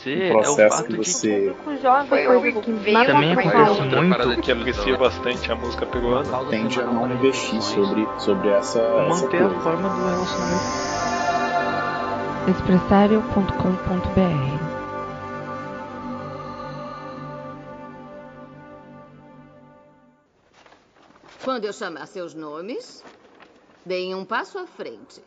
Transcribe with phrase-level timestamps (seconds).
[0.00, 1.54] Você o processo é o fato que você de...
[3.06, 6.44] também acontece muito parada que aprecia bastante a música peruana.
[6.48, 10.90] Tende a não investir sobre, sobre essa manter essa a forma do relacionamento.
[12.50, 14.70] Expressario.com.br
[21.44, 23.04] Quando eu chamar seus nomes,
[23.84, 25.22] deem um passo à frente.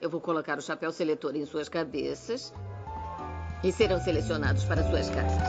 [0.00, 2.52] Eu vou colocar o chapéu seletor em suas cabeças
[3.62, 5.42] e serão selecionados para suas casas.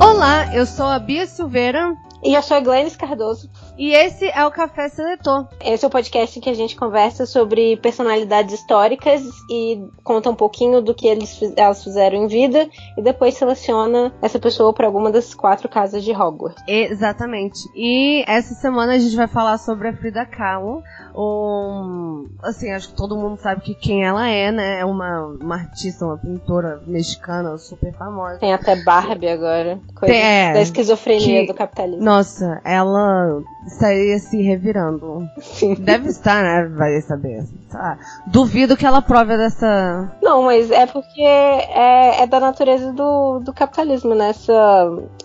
[0.00, 1.96] Olá, eu sou a Bia Silveira.
[2.22, 3.48] E eu sou a Glennis Cardoso.
[3.78, 5.48] E esse é o Café Seletor.
[5.60, 10.34] Esse é o podcast em que a gente conversa sobre personalidades históricas e conta um
[10.34, 15.10] pouquinho do que eles, elas fizeram em vida e depois seleciona essa pessoa para alguma
[15.10, 16.62] das quatro casas de Hogwarts.
[16.66, 17.58] Exatamente.
[17.74, 20.82] E essa semana a gente vai falar sobre a Frida Kahlo.
[21.16, 24.80] Um, assim, acho que todo mundo sabe que quem ela é, né?
[24.80, 28.38] É uma, uma artista, uma pintora mexicana super famosa.
[28.38, 29.80] Tem até Barbie agora.
[29.94, 32.04] Coisa é, da esquizofrenia que, do capitalismo.
[32.04, 35.26] Nossa, ela estaria se revirando.
[35.40, 35.74] Sim.
[35.74, 36.68] Deve estar, né?
[36.76, 37.46] Vai saber.
[37.70, 37.98] Tá.
[38.26, 40.12] Duvido que ela prove dessa.
[40.22, 44.30] Não, mas é porque é, é da natureza do, do capitalismo, né?
[44.30, 44.52] Essa,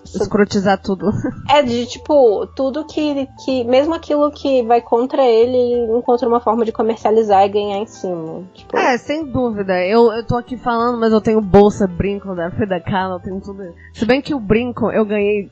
[0.06, 0.24] essa...
[0.24, 1.12] Escrotizar tudo.
[1.50, 3.64] É de tipo, tudo que, que.
[3.66, 8.44] Mesmo aquilo que vai contra ele encontra uma forma de comercializar e ganhar em cima.
[8.54, 8.78] Tipo...
[8.78, 9.74] É, sem dúvida.
[9.86, 13.74] Eu, eu tô aqui falando, mas eu tenho bolsa, brinco da Frida eu tenho tudo.
[13.94, 15.50] Se bem que o brinco eu ganhei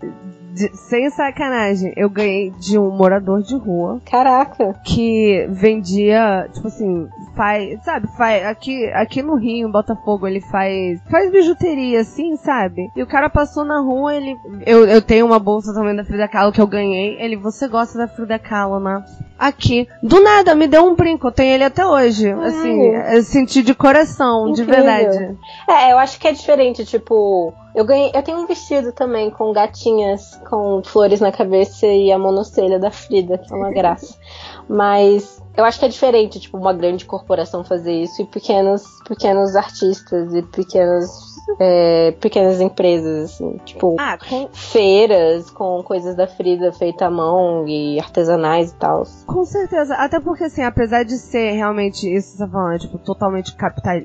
[0.60, 4.02] de, sem sacanagem, eu ganhei de um morador de rua.
[4.06, 4.76] Caraca!
[4.84, 11.00] Que vendia, tipo assim, faz, sabe, faz, aqui, aqui no Rio, em Botafogo, ele faz,
[11.10, 12.92] faz bijuteria, assim, sabe?
[12.94, 16.28] E o cara passou na rua, ele, eu, eu tenho uma bolsa também da Frida
[16.28, 19.02] Kahlo que eu ganhei, ele, você gosta da Frida Kahlo, né?
[19.38, 22.48] Aqui, do nada, me deu um brinco, eu tenho ele até hoje, Ai.
[22.48, 22.82] assim,
[23.14, 24.66] eu senti de coração, Incrível.
[24.66, 25.38] de verdade.
[25.70, 29.54] É, eu acho que é diferente, tipo, eu ganhei, eu tenho um vestido também com
[29.54, 34.16] gatinhas com flores na cabeça e a monocelha da Frida, que é uma graça.
[34.68, 39.56] Mas eu acho que é diferente, tipo, uma grande corporação fazer isso e pequenos, pequenos
[39.56, 41.29] artistas e pequenos
[41.60, 44.50] é, pequenas empresas, assim, tipo ah, com...
[44.54, 49.04] feiras com coisas da Frida feita à mão e artesanais e tal.
[49.26, 52.98] Com certeza, até porque assim, apesar de ser realmente isso que você tá falando, tipo,
[52.98, 53.98] totalmente capital,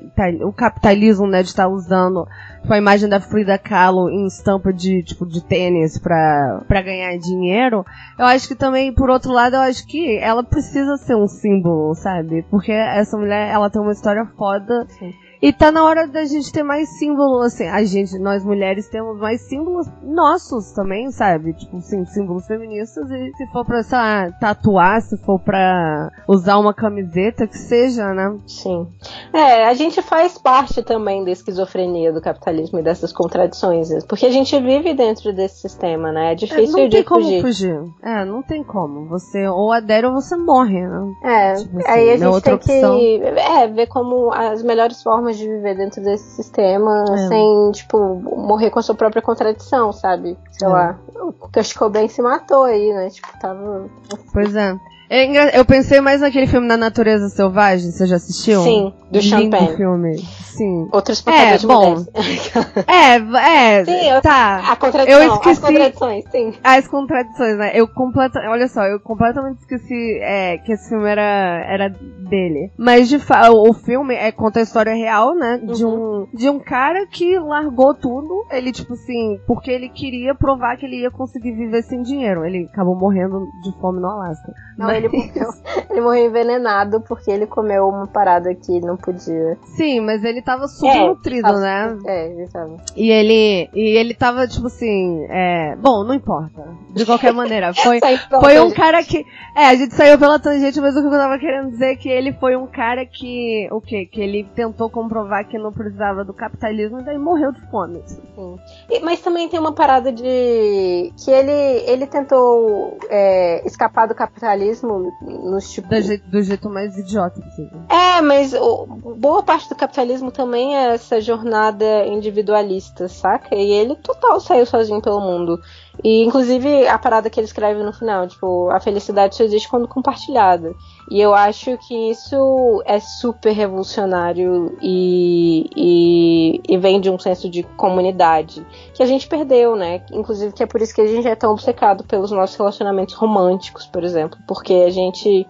[0.43, 2.25] o capitalismo, né, de estar tá usando
[2.61, 7.17] tipo, a imagem da Frida Kahlo em estampa de, tipo, de tênis pra, pra ganhar
[7.17, 7.85] dinheiro,
[8.17, 11.93] eu acho que também, por outro lado, eu acho que ela precisa ser um símbolo,
[11.95, 12.43] sabe?
[12.49, 14.85] Porque essa mulher, ela tem uma história foda.
[14.89, 15.13] Sim.
[15.41, 19.19] E tá na hora da gente ter mais símbolos, assim, a gente, nós mulheres temos
[19.19, 21.53] mais símbolos nossos também, sabe?
[21.53, 26.57] Tipo, sim, símbolos feministas e se for pra, sei lá, tatuar, se for pra usar
[26.57, 28.37] uma camiseta, que seja, né?
[28.47, 28.87] Sim.
[29.33, 34.31] É, a gente faz parte também da esquizofrenia do capitalismo e dessas contradições, porque a
[34.31, 36.31] gente vive dentro desse sistema, né?
[36.31, 37.41] É difícil é, não de tem como fugir.
[37.41, 37.83] fugir.
[38.03, 39.07] É, não tem como.
[39.09, 41.13] Você ou adere ou você morre, né?
[41.23, 42.97] É, tipo assim, aí a gente tem opção...
[42.97, 47.27] que é, ver como as melhores formas formas de viver dentro desse sistema é.
[47.27, 50.37] sem, tipo, morrer com a sua própria contradição, sabe?
[50.51, 50.71] Sei é.
[50.71, 50.99] lá.
[51.15, 53.09] O Kurt Cobain se matou aí, né?
[53.09, 53.89] Tipo, tava.
[54.31, 54.77] Pois é.
[55.09, 58.61] É eu pensei mais naquele filme da Natureza Selvagem, você já assistiu?
[58.61, 59.75] Sim, do Champagne.
[59.75, 60.17] filme.
[60.55, 60.87] Sim.
[60.91, 62.05] Outros é, bom.
[62.87, 64.71] é, é, sim, tá.
[64.71, 66.53] A contradição, eu esqueci, as contradições, sim.
[66.63, 67.71] As contradições, né?
[67.75, 72.71] Eu completa, olha só, eu completamente esqueci é, que esse filme era, era dele.
[72.77, 75.57] Mas de fato, o filme é, conta a história real, né?
[75.57, 76.23] De, uhum.
[76.31, 80.85] um, de um cara que largou tudo, ele tipo assim, porque ele queria provar que
[80.85, 82.45] ele ia conseguir viver sem dinheiro.
[82.45, 84.53] Ele acabou morrendo de fome no Alasca.
[84.77, 85.49] Não, ele morreu,
[85.89, 89.57] ele morreu envenenado porque ele comeu uma parada que não podia.
[89.75, 91.97] Sim, mas ele tava subnutrido, é, né?
[92.05, 92.77] É, ele tava.
[92.95, 95.75] E ele, e ele tava, tipo assim, é...
[95.75, 96.67] Bom, não importa.
[96.91, 97.99] De qualquer maneira, foi,
[98.39, 99.25] foi um cara que...
[99.55, 102.09] É, a gente saiu pela tangente, mas o que eu tava querendo dizer é que
[102.09, 103.67] ele foi um cara que...
[103.71, 104.05] O quê?
[104.05, 108.01] Que ele tentou comprovar que não precisava do capitalismo e daí morreu de fome.
[108.05, 108.59] Sim.
[108.89, 111.13] E, mas também tem uma parada de...
[111.17, 111.51] Que ele,
[111.89, 114.84] ele tentou é, escapar do capitalismo
[115.21, 115.89] nos tipo...
[115.89, 117.81] Do jeito, do jeito mais idiota possível.
[117.89, 123.55] É, mas o, boa parte do capitalismo também é essa jornada individualista, saca?
[123.55, 125.59] E ele total saiu sozinho pelo mundo.
[126.03, 129.87] E inclusive a parada que ele escreve no final, tipo, a felicidade só existe quando
[129.87, 130.73] compartilhada.
[131.09, 137.47] E eu acho que isso é super revolucionário e, e, e, vem de um senso
[137.47, 140.01] de comunidade que a gente perdeu, né?
[140.11, 143.85] Inclusive que é por isso que a gente é tão obcecado pelos nossos relacionamentos românticos,
[143.85, 145.47] por exemplo, porque a gente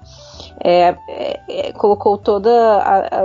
[0.64, 2.52] é, é, é, colocou todos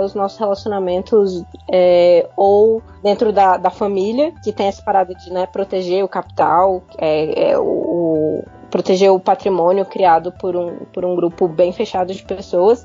[0.03, 5.45] os nossos relacionamentos é, ou dentro da, da família, que tem essa parada de né,
[5.45, 11.47] proteger o capital, é, é, o, proteger o patrimônio criado por um, por um grupo
[11.47, 12.83] bem fechado de pessoas,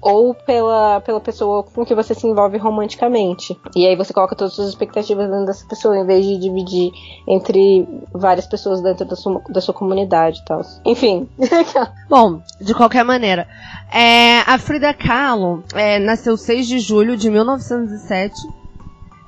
[0.00, 3.58] ou pela, pela pessoa com que você se envolve romanticamente.
[3.74, 6.92] E aí você coloca todas as suas expectativas dentro dessa pessoa, em vez de dividir
[7.26, 10.62] entre várias pessoas dentro da sua, da sua comunidade e tal.
[10.84, 11.28] Enfim.
[12.08, 13.46] Bom, de qualquer maneira,
[13.92, 18.65] é, a Frida Kahlo é, nasceu 6 de julho de 1907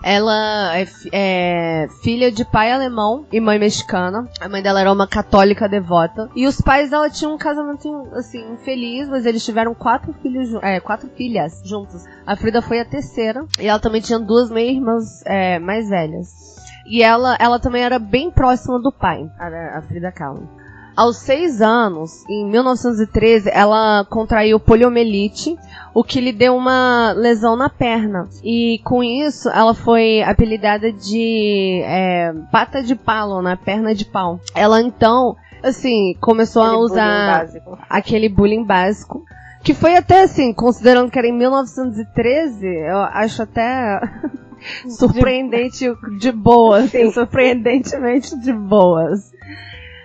[0.02, 4.28] ela é, é, filha de pai alemão e mãe mexicana.
[4.40, 6.30] A mãe dela era uma católica devota.
[6.34, 10.80] E os pais dela tinham um casamento, assim, infeliz, mas eles tiveram quatro filhos, é,
[10.80, 12.04] quatro filhas juntos.
[12.26, 13.44] A Frida foi a terceira.
[13.58, 16.58] E ela também tinha duas meia-irmãs é, mais velhas.
[16.86, 20.57] E ela, ela também era bem próxima do pai, a, a Frida Kahlo.
[20.98, 25.56] Aos seis anos, em 1913, ela contraiu poliomielite,
[25.94, 28.28] o que lhe deu uma lesão na perna.
[28.42, 33.58] E com isso, ela foi apelidada de é, pata de palo, na né?
[33.64, 34.40] perna de pau.
[34.56, 39.24] Ela então, assim, começou aquele a usar bullying aquele bullying básico.
[39.62, 44.00] Que foi até assim, considerando que era em 1913, eu acho até
[44.98, 49.30] surpreendente de boas, assim, surpreendentemente de boas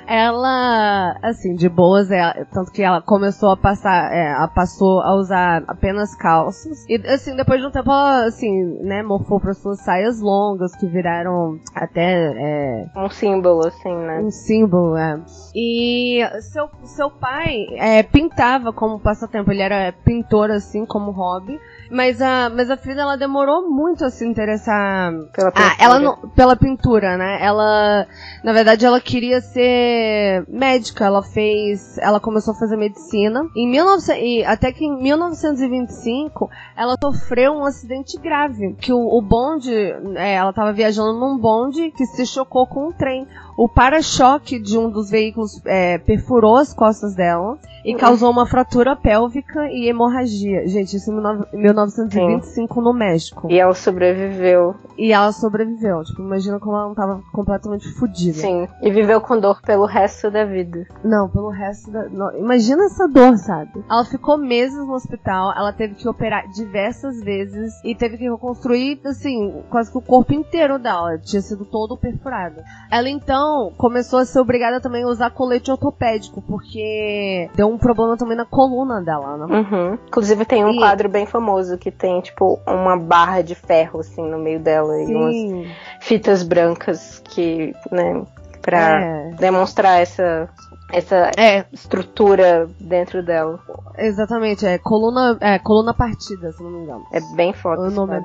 [0.08, 5.16] ela, assim, de boas, é, tanto que ela começou a passar, é, a passou a
[5.16, 6.86] usar apenas calças.
[6.88, 8.52] E, assim, depois de um tempo, ela, assim,
[8.82, 14.20] né, morfou para suas saias longas, que viraram até, é, Um símbolo, assim, né?
[14.20, 15.20] Um símbolo, é.
[15.56, 21.60] E seu, seu pai é, pintava como passatempo, ele era pintor, assim, como hobby.
[21.94, 25.14] Mas a, mas a Frida, ela demorou muito a se interessar...
[25.32, 25.70] Pela pintura.
[25.70, 27.38] Ah, ela não, pela pintura, né?
[27.40, 28.08] Ela,
[28.44, 31.06] na verdade, ela queria ser médica.
[31.06, 32.00] Ela fez...
[32.00, 33.48] Ela começou a fazer medicina.
[33.56, 38.74] Em 19, e até que em 1925, ela sofreu um acidente grave.
[38.82, 39.72] Que o, o bonde...
[40.16, 43.28] É, ela estava viajando num bonde que se chocou com um trem.
[43.56, 48.96] O para-choque de um dos veículos é, perfurou as costas dela e causou uma fratura
[48.96, 50.68] pélvica e hemorragia.
[50.68, 52.82] Gente, isso em 1925 Sim.
[52.82, 53.48] no México.
[53.52, 54.76] E ela sobreviveu.
[54.98, 56.04] E ela sobreviveu.
[56.04, 58.40] Tipo, imagina como ela não tava completamente fodida.
[58.40, 58.68] Sim.
[58.82, 60.86] E viveu com dor pelo resto da vida.
[61.04, 62.08] Não, pelo resto da.
[62.10, 62.36] Não.
[62.38, 63.84] Imagina essa dor, sabe?
[63.90, 69.00] Ela ficou meses no hospital, ela teve que operar diversas vezes e teve que reconstruir,
[69.06, 71.18] assim, quase que o corpo inteiro dela.
[71.18, 72.62] Tinha sido todo perfurado.
[72.92, 78.18] Ela então começou a ser obrigada também a usar colete ortopédico, porque deu um problema
[78.18, 79.46] também na coluna dela, né?
[79.46, 79.94] Uhum.
[80.08, 80.78] Inclusive tem um e...
[80.78, 85.12] quadro bem famoso que tem, tipo, uma barra de ferro, assim, no meio dela Sim.
[85.12, 88.22] e umas fitas brancas que, né,
[88.62, 89.30] pra é.
[89.40, 90.50] demonstrar essa
[90.94, 91.66] essa é.
[91.74, 93.60] estrutura dentro dela.
[93.98, 97.06] Exatamente, é coluna, é coluna partida, se não me engano.
[97.12, 97.82] É bem foda.
[97.82, 98.16] O nome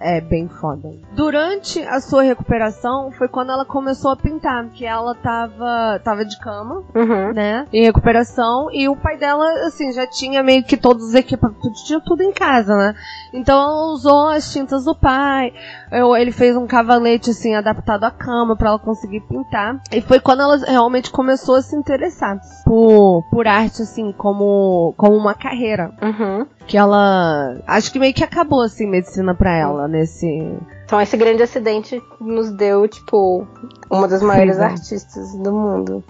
[0.00, 0.92] é, é bem foda.
[1.12, 6.38] Durante a sua recuperação foi quando ela começou a pintar, que ela tava tava de
[6.38, 7.32] cama, uhum.
[7.32, 11.82] né, em recuperação e o pai dela assim já tinha meio que todos os equipamentos,
[11.82, 12.94] tinha tudo em casa, né?
[13.32, 15.52] Então ela usou as tintas do pai.
[15.90, 19.80] Eu, ele fez um cavalete assim adaptado à cama para ela conseguir pintar.
[19.90, 22.11] E foi quando ela realmente começou a se interessar
[22.64, 25.92] por, por arte, assim, como, como uma carreira.
[26.02, 26.46] Uhum.
[26.66, 27.60] Que ela.
[27.66, 30.26] Acho que meio que acabou, assim, medicina pra ela nesse.
[30.84, 33.46] Então esse grande acidente nos deu, tipo,
[33.90, 36.04] uma das maiores Sim, artistas do mundo.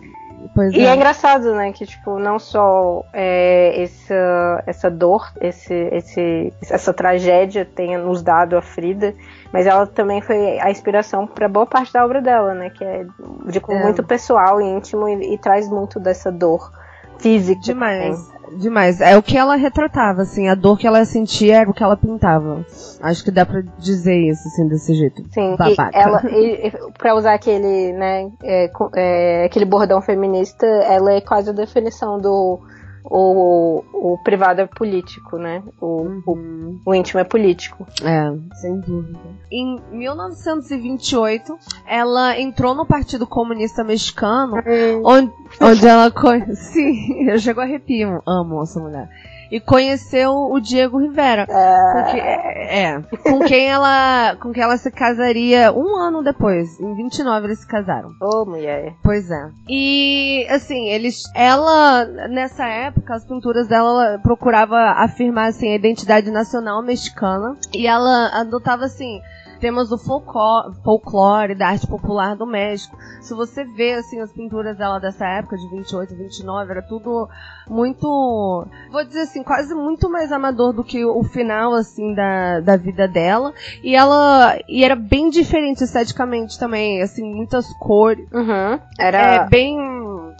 [0.55, 0.87] Pois e é.
[0.87, 7.65] é engraçado, né, que tipo, não só é, essa, essa dor, esse, esse, essa tragédia
[7.65, 9.15] tenha nos dado a Frida,
[9.53, 12.71] mas ela também foi a inspiração para boa parte da obra dela, né?
[12.71, 13.05] Que é
[13.47, 13.83] de é.
[13.83, 16.71] muito pessoal e íntimo e, e, traz muito dessa dor
[17.19, 17.61] físico.
[17.63, 18.33] Demais.
[18.57, 19.01] Demais.
[19.01, 21.97] É o que ela retratava, assim, a dor que ela sentia era o que ela
[21.97, 22.65] pintava.
[23.01, 25.23] Acho que dá pra dizer isso, assim, desse jeito.
[25.33, 25.91] Sim, babaca.
[25.97, 31.51] E ela, e, pra usar aquele, né, é, é, aquele bordão feminista, ela é quase
[31.51, 32.61] a definição do
[33.05, 35.63] o, o privado é político, né?
[35.81, 36.81] O, uhum.
[36.85, 37.87] o, o, íntimo é político.
[38.03, 39.19] É, sem dúvida.
[39.51, 45.03] Em 1928, ela entrou no Partido Comunista Mexicano, uhum.
[45.05, 46.13] onde, onde ela.
[46.55, 48.23] Sim, eu chego a arrepio.
[48.27, 49.09] Amo essa mulher
[49.53, 51.47] e conheceu o Diego Rivera.
[51.47, 51.93] É.
[51.93, 56.81] Com, que, é, com quem ela com quem ela se casaria um ano depois.
[56.81, 58.09] Em 29 eles se casaram.
[58.19, 58.95] Ô, oh, mulher.
[59.03, 59.51] Pois é.
[59.69, 66.83] E assim, eles ela nessa época as pinturas dela procurava afirmar assim a identidade nacional
[66.83, 69.21] mexicana e ela adotava assim
[69.63, 72.99] temas do folclore, da arte popular do México.
[73.21, 77.29] Se você vê, assim, as pinturas dela dessa época, de 28, 29, era tudo
[77.69, 82.77] muito, vou dizer assim, quase muito mais amador do que o final, assim, da, da
[82.77, 83.55] vida dela.
[83.85, 88.29] E ela, e era bem diferente esteticamente também, assim, muitas cores.
[88.33, 88.81] Uhum.
[88.99, 89.79] Era é, bem...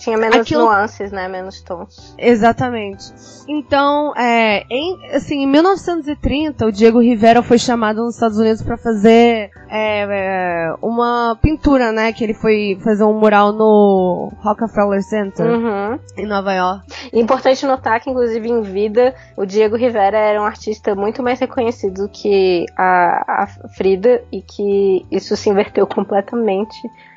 [0.03, 0.65] Tinha menos Aquilo...
[0.65, 1.29] nuances, né?
[1.29, 2.13] Menos tons.
[2.19, 3.05] Exatamente.
[3.49, 8.77] Então, é, em, assim, em 1930, o Diego Rivera foi chamado nos Estados Unidos para
[8.77, 12.13] fazer é, é, uma pintura, né?
[12.13, 15.97] Que ele foi fazer um mural no Rockefeller Center, uhum.
[16.17, 16.85] em Nova York.
[17.13, 22.09] Importante notar que, inclusive, em vida, o Diego Rivera era um artista muito mais reconhecido
[22.09, 26.77] que a, a Frida e que isso se inverteu completamente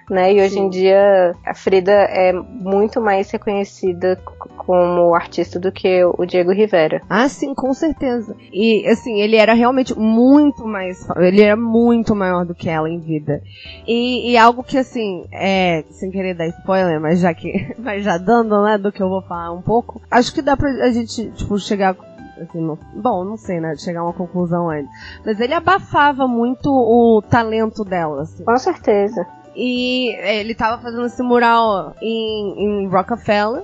[0.10, 0.34] né?
[0.34, 0.66] E hoje Sim.
[0.66, 4.20] em dia a Frida é muito mais reconhecida
[4.58, 7.02] como artista do que o Diego Rivera.
[7.10, 8.36] Ah, sim, com certeza.
[8.52, 11.08] E assim, ele era realmente muito mais.
[11.18, 13.42] Ele era muito maior do que ela em vida.
[13.88, 15.84] E, e algo que assim, é.
[15.92, 17.76] Sem querer dar spoiler, mas já que.
[17.78, 20.02] Mas já dando, né, do que eu vou falar um pouco.
[20.10, 21.96] Acho que dá pra a gente, tipo, chegar
[22.42, 23.76] Assim, não, bom, não sei, né?
[23.78, 24.90] Chegar a uma conclusão antes.
[25.26, 28.24] Mas ele abafava muito o talento dela.
[28.24, 28.44] Assim.
[28.44, 29.26] Com certeza.
[29.56, 33.64] E é, ele tava fazendo esse mural em, em Rockefeller.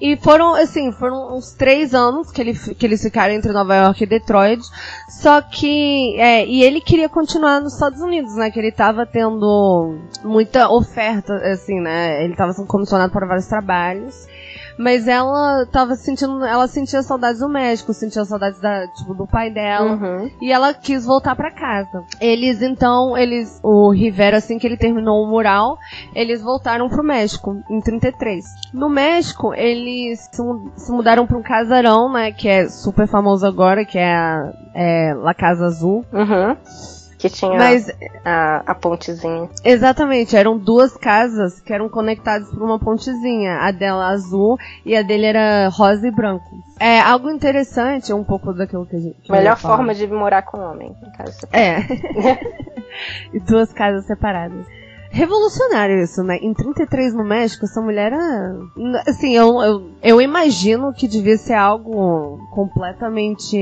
[0.00, 4.02] E foram, assim, foram uns três anos que, ele, que eles ficaram entre Nova York
[4.02, 4.62] e Detroit.
[5.10, 8.50] Só que, é, e ele queria continuar nos Estados Unidos, né?
[8.50, 12.24] Que ele tava tendo muita oferta, assim, né?
[12.24, 14.26] Ele tava sendo comissionado para vários trabalhos.
[14.80, 16.42] Mas ela tava sentindo.
[16.42, 19.92] Ela sentia saudades do México, sentia saudades da, tipo, do pai dela.
[19.92, 20.30] Uhum.
[20.40, 22.02] E ela quis voltar para casa.
[22.18, 23.60] Eles, então, eles.
[23.62, 25.76] O Rivera, assim que ele terminou o mural,
[26.14, 28.42] eles voltaram pro México, em 33.
[28.72, 32.32] No México, eles se, mudaram pra um casarão, né?
[32.32, 36.06] Que é super famoso agora, que é a é, La Casa Azul.
[36.10, 36.56] Uhum.
[37.20, 37.86] Que tinha Mas,
[38.24, 39.50] a, a pontezinha.
[39.62, 43.58] Exatamente, eram duas casas que eram conectadas por uma pontezinha.
[43.58, 46.64] A dela azul e a dele era rosa e branco.
[46.80, 49.20] É algo interessante, um pouco daquilo que a gente.
[49.20, 51.80] Que Melhor forma de morar com homem, em casa É.
[53.34, 54.66] e duas casas separadas
[55.10, 56.38] revolucionário isso, né?
[56.40, 58.56] Em 33 no México, essa mulher era.
[59.06, 63.56] Assim, eu, eu, eu imagino que devia ser algo completamente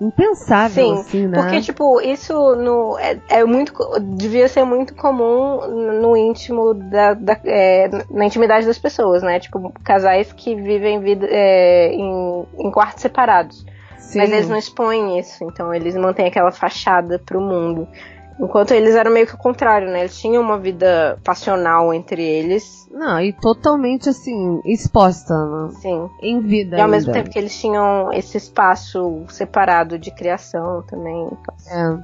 [0.00, 1.40] impensável, Sim, assim, né?
[1.40, 3.72] Porque, tipo, isso no, é, é muito.
[4.16, 5.66] devia ser muito comum
[6.00, 7.14] no íntimo da.
[7.14, 9.38] da é, na intimidade das pessoas, né?
[9.38, 13.64] Tipo, casais que vivem vida é, em, em quartos separados.
[13.98, 14.18] Sim.
[14.18, 17.86] Mas eles não expõem isso, então eles mantêm aquela fachada pro mundo.
[18.40, 20.00] Enquanto eles eram meio que o contrário, né?
[20.00, 22.88] Eles tinham uma vida passional entre eles.
[22.90, 25.70] Não, e totalmente assim, exposta, né?
[25.80, 26.08] Sim.
[26.22, 26.76] Em vida.
[26.76, 26.96] E ao ainda.
[26.96, 31.28] mesmo tempo que eles tinham esse espaço separado de criação também.
[31.68, 31.98] É.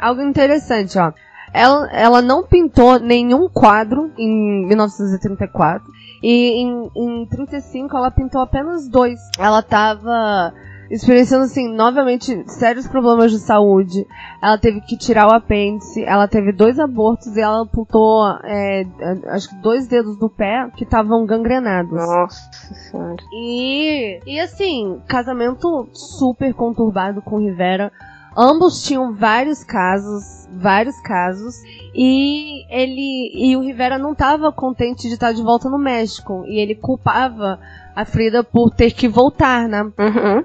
[0.00, 1.12] Algo interessante, ó.
[1.52, 5.86] Ela, ela não pintou nenhum quadro em 1934.
[6.22, 9.18] E em, em 35 ela pintou apenas dois.
[9.38, 10.54] Ela tava
[10.92, 14.06] experienciando, assim, novamente, sérios problemas de saúde.
[14.42, 18.84] Ela teve que tirar o apêndice, ela teve dois abortos e ela amputou, é,
[19.28, 21.92] acho que dois dedos do pé que estavam gangrenados.
[21.92, 23.16] Nossa senhora.
[23.32, 27.90] E, e assim, casamento super conturbado com Rivera.
[28.36, 31.54] Ambos tinham vários casos, vários casos,
[31.94, 36.58] e ele e o Rivera não estava contente de estar de volta no México, e
[36.58, 37.58] ele culpava
[37.94, 39.82] a Frida por ter que voltar, né?
[39.82, 40.44] Uhum.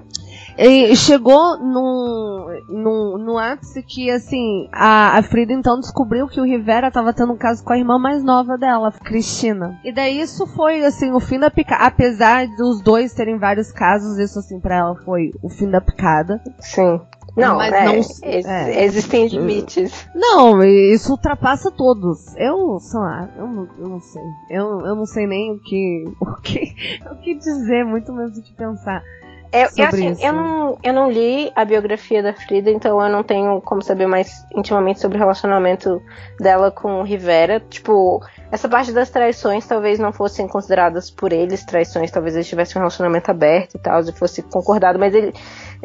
[0.58, 6.44] E chegou num, num, num ápice que, assim, a, a Frida então descobriu que o
[6.44, 9.78] Rivera estava tendo um caso com a irmã mais nova dela, Cristina.
[9.84, 11.84] E daí isso foi, assim, o fim da picada.
[11.84, 16.42] Apesar dos dois terem vários casos, isso, assim, pra ela foi o fim da picada.
[16.58, 17.00] Sim.
[17.36, 20.08] Não, mas é, não ex é, existem limites.
[20.12, 22.34] Não, isso ultrapassa todos.
[22.36, 24.22] Eu, sei lá, eu não, eu não sei.
[24.50, 26.74] Eu, eu não sei nem o que, o que,
[27.12, 29.02] o que dizer, muito menos o que pensar.
[29.50, 33.22] É, eu, assim, eu, não, eu não li a biografia da Frida, então eu não
[33.22, 36.02] tenho como saber mais intimamente sobre o relacionamento
[36.38, 37.58] dela com o Rivera.
[37.58, 38.20] Tipo,
[38.52, 42.80] essa parte das traições talvez não fossem consideradas por eles traições, talvez eles tivessem um
[42.80, 45.32] relacionamento aberto e tal, e fosse concordado, mas ele,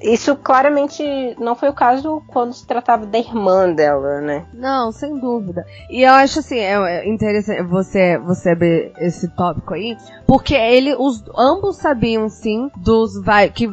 [0.01, 1.03] isso claramente
[1.39, 4.45] não foi o caso quando se tratava da irmã dela, né?
[4.53, 5.65] Não, sem dúvida.
[5.89, 9.95] E eu acho assim, é, é interessante você, você abrir esse tópico aí,
[10.25, 13.13] porque ele, os, ambos sabiam sim dos
[13.53, 13.67] que,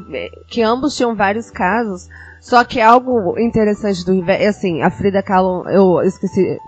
[0.49, 2.09] que ambos tinham vários casos
[2.41, 6.59] só que algo interessante do River, é assim, a Frida Kahlo, eu esqueci,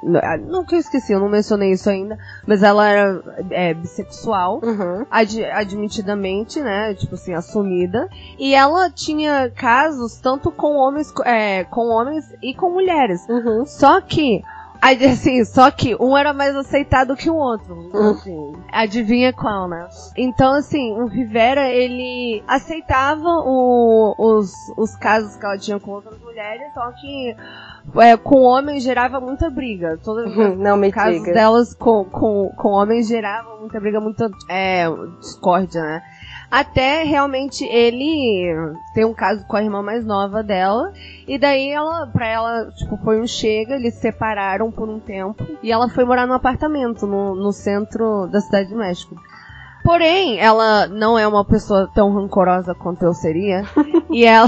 [0.46, 5.06] não que eu esqueci, eu não mencionei isso ainda, mas ela era é, bissexual, uhum.
[5.10, 11.88] ad, admitidamente, né, tipo assim, assumida, e ela tinha casos tanto com homens, é, com
[11.88, 13.26] homens e com mulheres.
[13.28, 13.64] Uhum.
[13.64, 14.42] Só que
[14.82, 17.84] Aí, assim, só que um era mais aceitado que o outro.
[17.86, 19.88] Então, assim, adivinha qual, né?
[20.16, 26.20] Então, assim, o Rivera, ele aceitava o, os, os casos que ela tinha com outras
[26.20, 27.36] mulheres, só que
[27.96, 30.00] é, com homens gerava muita briga.
[30.02, 31.32] Todos Não me casos diga.
[31.32, 34.86] delas com, com, com homens geravam muita briga, muita é,
[35.20, 36.02] discórdia, né?
[36.52, 38.54] Até realmente ele
[38.92, 40.92] tem um caso com a irmã mais nova dela.
[41.26, 45.46] E daí ela, pra ela, tipo, foi um chega, eles se separaram por um tempo.
[45.62, 49.16] E ela foi morar num apartamento no, no centro da cidade do México.
[49.82, 53.64] Porém, ela não é uma pessoa tão rancorosa quanto eu seria.
[54.12, 54.46] e ela.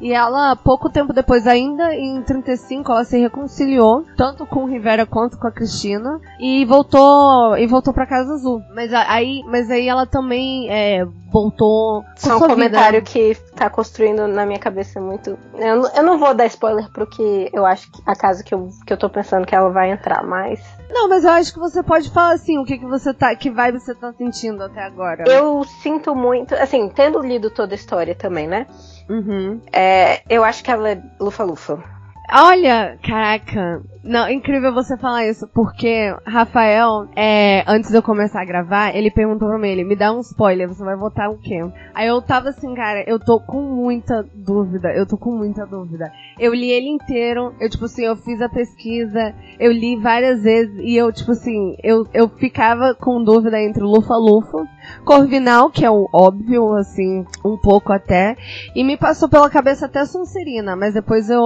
[0.00, 5.04] E ela, pouco tempo depois, ainda em 35, ela se reconciliou, tanto com o Rivera
[5.04, 8.62] quanto com a Cristina, e voltou e voltou para Casa Azul.
[8.74, 12.04] Mas aí, mas aí ela também é, voltou.
[12.16, 13.10] Só um comentário vida.
[13.10, 15.38] que tá construindo na minha cabeça muito.
[15.54, 18.68] Eu, eu não vou dar spoiler pro que eu acho que a casa que eu,
[18.86, 20.60] que eu tô pensando que ela vai entrar, mas.
[20.90, 23.34] Não, mas eu acho que você pode falar assim, o que, que você tá.
[23.34, 25.24] Que vibe você tá sentindo até agora.
[25.26, 26.54] Eu sinto muito.
[26.54, 28.66] Assim, tendo lido toda a história também, né?
[29.08, 29.60] Uhum.
[29.72, 31.82] É, eu acho que ela é lufa-lufa.
[32.30, 38.44] Olha, caraca, não, incrível você falar isso, porque Rafael, é, antes de eu começar a
[38.44, 41.62] gravar, ele perguntou pra mim, ele, me dá um spoiler, você vai votar o quê?
[41.94, 46.10] Aí eu tava assim, cara, eu tô com muita dúvida, eu tô com muita dúvida.
[46.38, 50.74] Eu li ele inteiro, eu, tipo assim, eu fiz a pesquisa, eu li várias vezes,
[50.78, 54.66] e eu, tipo assim, eu, eu ficava com dúvida entre Lufa-Lufa,
[55.04, 58.36] Corvinal, que é o óbvio, assim, um pouco até,
[58.74, 61.42] e me passou pela cabeça até Sonserina, mas depois eu...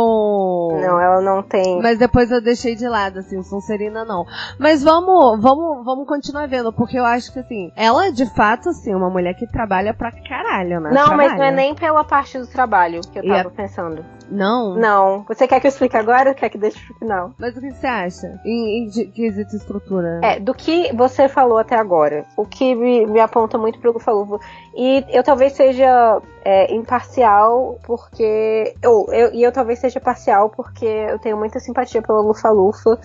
[0.81, 1.81] Não, ela não tem...
[1.83, 4.25] Mas depois eu deixei de lado, assim, Sonserina não.
[4.59, 8.93] Mas vamos, vamos, vamos continuar vendo, porque eu acho que, assim, ela de fato, assim,
[8.93, 10.91] é uma mulher que trabalha pra caralho, né?
[10.91, 11.17] Não, trabalha.
[11.31, 14.05] mas não é nem pela parte do trabalho que eu tava pensando.
[14.30, 14.76] Não?
[14.76, 15.24] Não.
[15.28, 17.32] Você quer que eu explique agora ou quer que deixe pro final?
[17.38, 18.40] Mas o que você acha?
[18.44, 20.20] Em, em quesito estrutura?
[20.22, 24.00] É, do que você falou até agora, o que me, me aponta muito pro que
[24.00, 24.40] falou.
[24.74, 28.74] E eu talvez seja é, imparcial porque.
[28.85, 32.98] Ou, eu, e eu talvez seja parcial porque eu tenho muita simpatia pela Lufa-Lufa.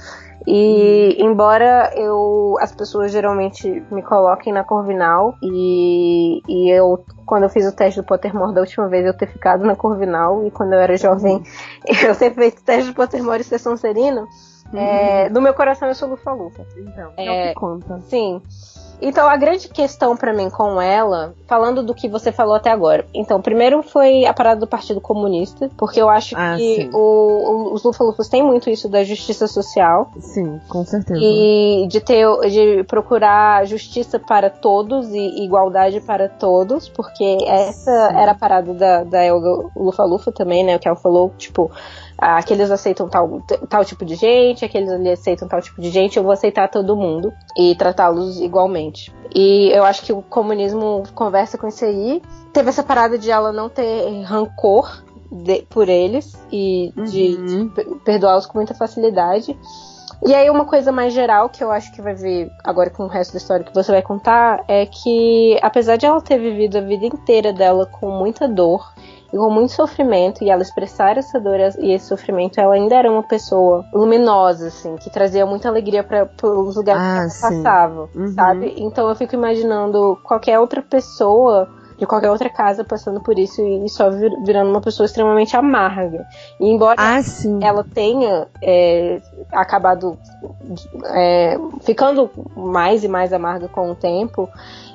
[0.46, 7.50] E embora eu as pessoas geralmente me coloquem na Corvinal e, e eu quando eu
[7.50, 10.74] fiz o teste do Pottermore da última vez eu ter ficado na Corvinal e quando
[10.74, 11.44] eu era jovem
[12.06, 14.28] eu ter feito o teste do Pottermore e ser Sonserino,
[14.72, 14.80] uhum.
[14.80, 16.66] é, no meu coração eu sou Lufa-Lufa.
[16.78, 18.00] Então, é, é o que conta.
[18.02, 18.42] Sim.
[19.02, 23.06] Então, a grande questão para mim com ela, falando do que você falou até agora.
[23.14, 27.74] Então, primeiro foi a parada do Partido Comunista, porque eu acho ah, que o, o,
[27.74, 30.12] os Lufa-Lufas têm muito isso da justiça social.
[30.20, 31.20] Sim, com certeza.
[31.22, 38.18] E de ter de procurar justiça para todos e igualdade para todos, porque essa Sim.
[38.18, 40.76] era a parada da, da Elga Lufa-Lufa também, né?
[40.76, 41.72] O que ela falou, tipo,
[42.18, 46.24] aqueles aceitam tal, tal tipo de gente, aqueles ali aceitam tal tipo de gente, eu
[46.24, 49.14] vou aceitar todo mundo e tratá-los igualmente.
[49.36, 52.22] E eu acho que o comunismo conversa com isso aí.
[52.52, 57.68] Teve essa parada de ela não ter rancor de, por eles e de, uhum.
[57.68, 59.58] de perdoá-los com muita facilidade.
[60.26, 63.08] E aí uma coisa mais geral que eu acho que vai ver agora com o
[63.08, 66.82] resto da história que você vai contar é que apesar de ela ter vivido a
[66.82, 68.92] vida inteira dela com muita dor
[69.32, 73.12] e com muito sofrimento, e ela expressar essa dor e esse sofrimento, ela ainda era
[73.12, 77.64] uma pessoa luminosa, assim, que trazia muita alegria para os lugares ah, que ela sim.
[77.64, 78.28] passava, uhum.
[78.34, 78.74] sabe?
[78.78, 83.90] Então eu fico imaginando qualquer outra pessoa de qualquer outra casa passando por isso e
[83.90, 86.26] só vir, virando uma pessoa extremamente amarga.
[86.60, 87.20] E embora ah,
[87.62, 89.20] ela tenha é,
[89.52, 90.18] acabado
[91.06, 94.48] é, ficando mais e mais amarga com o tempo,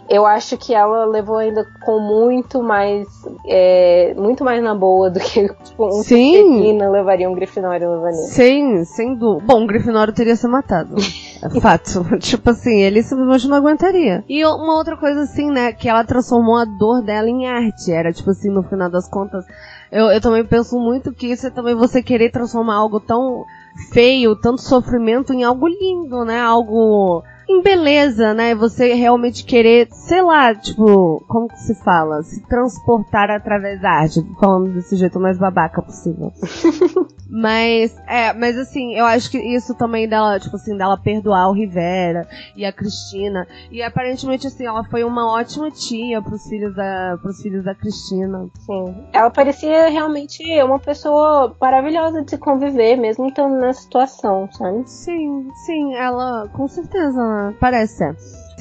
[0.08, 3.06] eu acho que ela levou ainda com muito mais
[3.46, 6.78] é, muito mais na boa do que tipo, um Sim.
[6.78, 8.18] levaria um Grifinório levaria.
[8.18, 9.44] Sim, sem dúvida.
[9.46, 10.96] Bom, um Grifinório teria se matado.
[11.42, 12.04] É fato.
[12.18, 14.24] tipo assim, ele simplesmente não aguentaria.
[14.28, 17.90] E uma outra coisa assim, né, que ela transformou a dor dela em arte.
[17.92, 19.44] Era tipo assim, no final das contas,
[19.90, 23.44] eu, eu também penso muito que isso é também você querer transformar algo tão
[23.92, 26.40] feio, tanto sofrimento em algo lindo, né?
[26.40, 28.54] Algo em beleza, né?
[28.54, 32.22] Você realmente querer, sei lá, tipo, como que se fala?
[32.22, 34.24] Se transportar através da arte.
[34.40, 36.32] Falando desse jeito mais babaca possível.
[37.34, 41.54] mas, é, mas assim, eu acho que isso também dela, tipo assim, dela perdoar o
[41.54, 43.48] Rivera e a Cristina.
[43.70, 48.50] E aparentemente, assim, ela foi uma ótima tia pros filhos da, pros filhos da Cristina.
[48.58, 49.06] Sim.
[49.14, 54.82] Ela parecia realmente uma pessoa maravilhosa de se conviver, mesmo estando nessa situação, sabe?
[54.86, 58.04] Sim, sim, ela, com certeza, parece.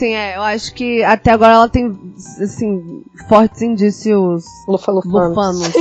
[0.01, 1.95] Sim, é, eu acho que até agora ela tem,
[2.41, 5.71] assim, fortes indícios lufanos.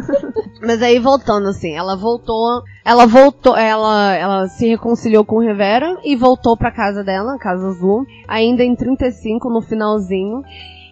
[0.64, 5.98] Mas aí voltando, assim, ela voltou, ela voltou, ela, ela se reconciliou com o Rivera
[6.02, 10.42] e voltou pra casa dela, Casa Azul, ainda em 35, no finalzinho.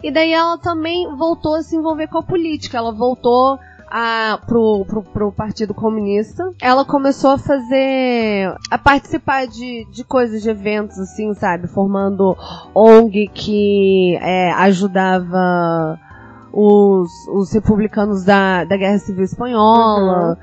[0.03, 3.57] E daí ela também voltou a se envolver com a política, ela voltou
[3.89, 8.53] a, pro, pro, pro Partido Comunista, ela começou a fazer.
[8.69, 11.67] a participar de, de coisas, de eventos, assim, sabe?
[11.67, 12.35] Formando
[12.75, 15.99] ONG que é, ajudava
[16.51, 20.31] os, os republicanos da, da Guerra Civil Espanhola.
[20.31, 20.35] Uhum.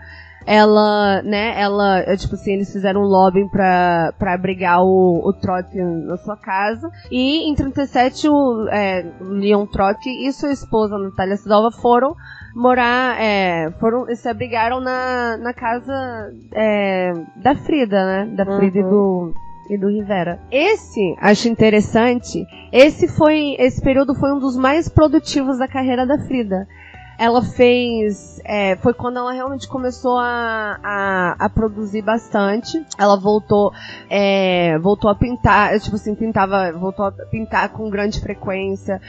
[0.47, 5.33] Ela, né, ela, é, tipo assim, eles fizeram um lobbying pra, pra abrigar o, o
[5.33, 6.91] Trotsky na sua casa.
[7.11, 12.15] E em 37 o é, Leon Trotsky e sua esposa Natália Silva foram
[12.55, 18.35] morar, é, foram, se abrigaram na, na casa é, da Frida, né?
[18.35, 18.87] Da Frida uhum.
[18.87, 19.35] e do
[19.71, 20.39] e do Rivera.
[20.51, 26.19] Esse, acho interessante, esse foi, esse período foi um dos mais produtivos da carreira da
[26.19, 26.69] Frida
[27.19, 28.41] ela fez.
[28.45, 32.85] É, foi quando ela realmente começou a, a, a produzir bastante.
[32.99, 33.73] Ela voltou,
[34.11, 39.01] é, voltou a pintar, tipo assim, pintava, voltou a pintar com grande frequência.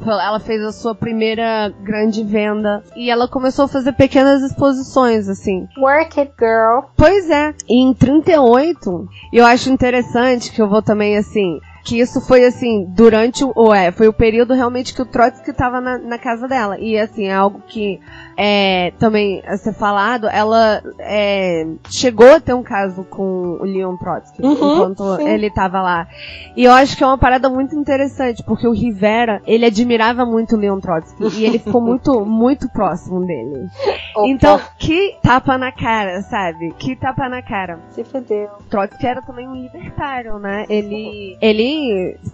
[0.00, 2.82] Ela fez a sua primeira grande venda.
[2.94, 5.68] E ela começou a fazer pequenas exposições, assim.
[5.76, 6.88] Work it, girl.
[6.96, 7.54] Pois é.
[7.68, 12.86] E em 38, eu acho interessante que eu vou também, assim, que isso foi assim,
[12.88, 13.74] durante o.
[13.74, 16.78] É, foi o período realmente que o Trotsky estava na, na, casa dela.
[16.80, 18.00] E assim, é algo que
[18.38, 23.96] é, também a ser falado, ela é, chegou a ter um caso com o Leon
[23.98, 25.28] Trotsky uhum, enquanto sim.
[25.28, 26.08] ele estava lá.
[26.56, 30.56] E eu acho que é uma parada muito interessante, porque o Rivera, ele admirava muito
[30.56, 33.68] o Leon Trotsky e ele ficou muito, muito próximo dele.
[34.16, 34.28] Opa.
[34.28, 36.72] Então, que tapa na cara, sabe?
[36.78, 37.78] Que tapa na cara.
[37.90, 38.48] Se fedeu.
[38.70, 40.64] Trotsky era também um libertário, né?
[40.68, 41.73] Ele, ele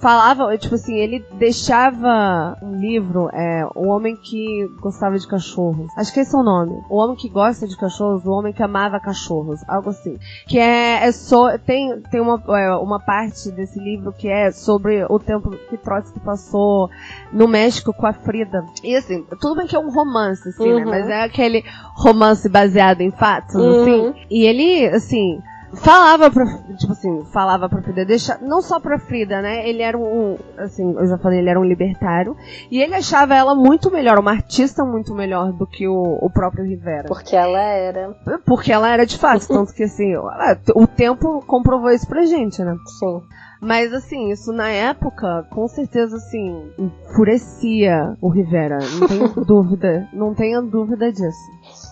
[0.00, 5.90] falava, tipo assim, ele deixava um livro, é, O Homem que Gostava de Cachorros.
[5.96, 6.82] Acho que esse é o nome.
[6.88, 10.18] O homem que gosta de cachorros, o homem que amava cachorros, algo assim.
[10.46, 15.04] Que é, é so, tem tem uma, é, uma parte desse livro que é sobre
[15.08, 16.88] o tempo que Trotsky passou
[17.32, 18.64] no México com a Frida.
[18.82, 20.74] E assim, tudo bem que é um romance, assim, né?
[20.74, 20.90] uhum.
[20.90, 21.00] né?
[21.00, 23.80] Mas é aquele romance baseado em fatos, uhum.
[23.82, 24.14] assim.
[24.30, 25.40] E ele, assim,
[25.74, 29.68] falava pra, tipo assim, falava pra Frida deixar, não só pra Frida, né?
[29.68, 32.36] Ele era um, assim, eu já falei, ele era um libertário,
[32.70, 36.64] e ele achava ela muito melhor, uma artista muito melhor do que o, o próprio
[36.64, 37.08] Rivera.
[37.08, 38.16] Porque ela era.
[38.44, 40.14] Porque ela era de fato, tanto que assim,
[40.74, 42.76] o tempo comprovou isso pra gente, né?
[42.98, 43.22] Sim.
[43.60, 48.78] Mas assim, isso na época, com certeza assim, enfurecia o Rivera.
[48.78, 50.08] Não tenho dúvida.
[50.14, 51.50] Não tenha dúvida disso.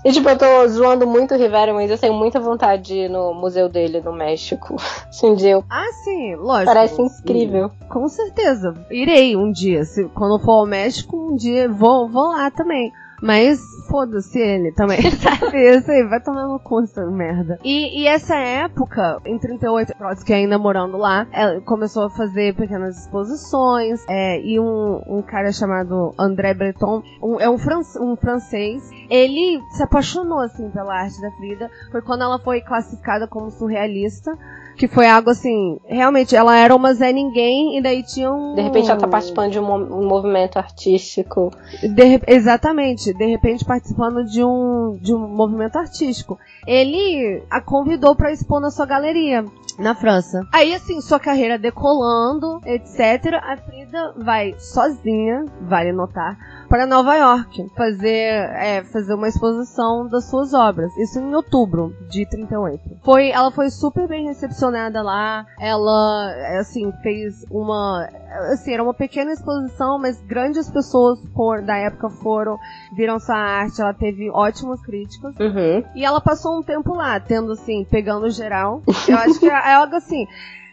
[0.09, 3.11] E tipo, eu tô zoando muito o Rivera, mas eu tenho muita vontade de ir
[3.11, 4.77] no museu dele no México.
[5.13, 5.65] Se um dia eu...
[5.69, 6.73] Ah, sim, lógico.
[6.73, 7.69] Parece incrível.
[7.69, 8.73] Sim, com certeza.
[8.91, 9.85] Irei um dia.
[9.85, 12.91] Se, quando for ao México, um dia vou, vou lá também.
[13.23, 15.77] Mas foda-se ele também, sabe?
[15.77, 17.59] Isso aí, vai tomar no cu essa merda.
[17.65, 22.99] E, e essa época, em 38, que ainda morando lá, ela começou a fazer pequenas
[22.99, 28.89] exposições, é, e um, um cara chamado André Breton, um, é um, fran um francês,
[29.11, 31.71] ele se apaixonou, assim, pela arte da Frida.
[31.91, 34.37] Foi quando ela foi classificada como surrealista
[34.79, 38.55] Que foi algo assim, realmente, ela era uma Zé Ninguém e daí tinha um.
[38.55, 41.51] De repente ela tá participando de um, um movimento artístico.
[41.83, 46.39] De, exatamente, de repente participando de um, de um movimento artístico.
[46.67, 49.45] Ele a convidou para expor na sua galeria
[49.79, 50.47] na França.
[50.53, 53.35] Aí, assim, sua carreira decolando, etc.
[53.43, 56.37] A Frida vai sozinha, vale notar,
[56.69, 60.95] para Nova York fazer, é, fazer uma exposição das suas obras.
[60.97, 62.99] Isso em outubro de 38.
[63.05, 65.47] Foi, ela foi super bem recepcionada lá.
[65.59, 68.09] Ela, assim, fez uma,
[68.53, 72.59] assim, era uma pequena exposição, mas grandes pessoas por, da época foram,
[72.95, 73.81] viram sua arte.
[73.81, 75.35] Ela teve ótimas críticas.
[75.39, 75.85] Uhum.
[75.95, 78.83] E ela passou um tempo lá, tendo, assim, pegando geral.
[79.09, 80.27] Eu acho que é algo assim.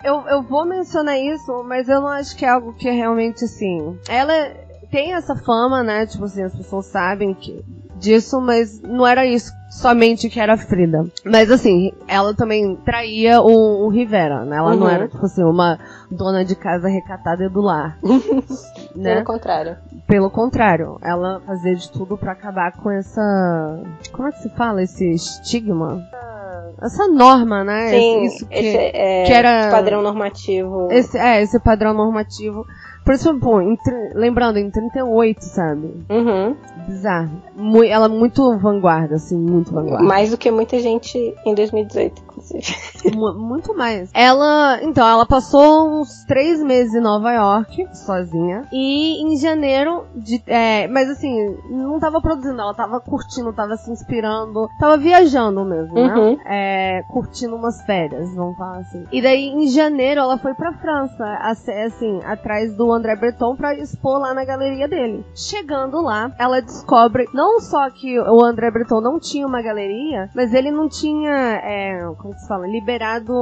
[0.03, 3.45] Eu, eu vou mencionar isso, mas eu não acho que é algo que é realmente
[3.45, 3.97] assim.
[4.07, 4.64] Ela
[4.95, 6.05] tem essa fama, né?
[6.05, 7.65] Tipo assim, as pessoas sabem que,
[7.97, 11.05] disso, mas não era isso somente que era Frida.
[11.25, 14.55] Mas assim, ela também traía o, o Rivera, né?
[14.55, 14.79] Ela uhum.
[14.79, 15.77] não era, tipo assim, uma
[16.09, 17.99] dona de casa recatada e do lar.
[18.95, 19.15] né?
[19.15, 19.77] Pelo contrário.
[20.07, 23.83] Pelo contrário, ela fazia de tudo para acabar com essa.
[24.13, 24.81] Como é que se fala?
[24.81, 26.01] Esse estigma?
[26.81, 27.89] essa norma, né?
[27.89, 30.87] Sim, esse, que, é, que era padrão normativo.
[30.91, 32.65] Esse, é, esse padrão normativo
[33.05, 33.77] por isso, pô, em,
[34.15, 35.93] lembrando, em 38, sabe?
[36.09, 36.55] Uhum.
[36.87, 37.29] Bizarro.
[37.87, 40.03] Ela é muito vanguarda, assim, muito vanguarda.
[40.03, 42.23] Mais do que muita gente em 2018,
[43.05, 43.37] inclusive.
[43.37, 44.09] muito mais.
[44.13, 48.67] Ela, então, ela passou uns três meses em Nova York, sozinha.
[48.71, 53.91] E em janeiro, de, é, mas assim, não tava produzindo, ela tava curtindo, tava se
[53.91, 56.15] inspirando, tava viajando mesmo, né?
[56.15, 56.31] uhum.
[56.31, 56.37] né?
[56.45, 59.05] É, curtindo umas férias, vamos falar assim.
[59.11, 64.19] E daí, em janeiro, ela foi pra França, assim, atrás do André Breton para expor
[64.19, 65.25] lá na galeria dele.
[65.33, 70.53] Chegando lá, ela descobre não só que o André Breton não tinha uma galeria, mas
[70.53, 73.33] ele não tinha, é, como se fala, liberado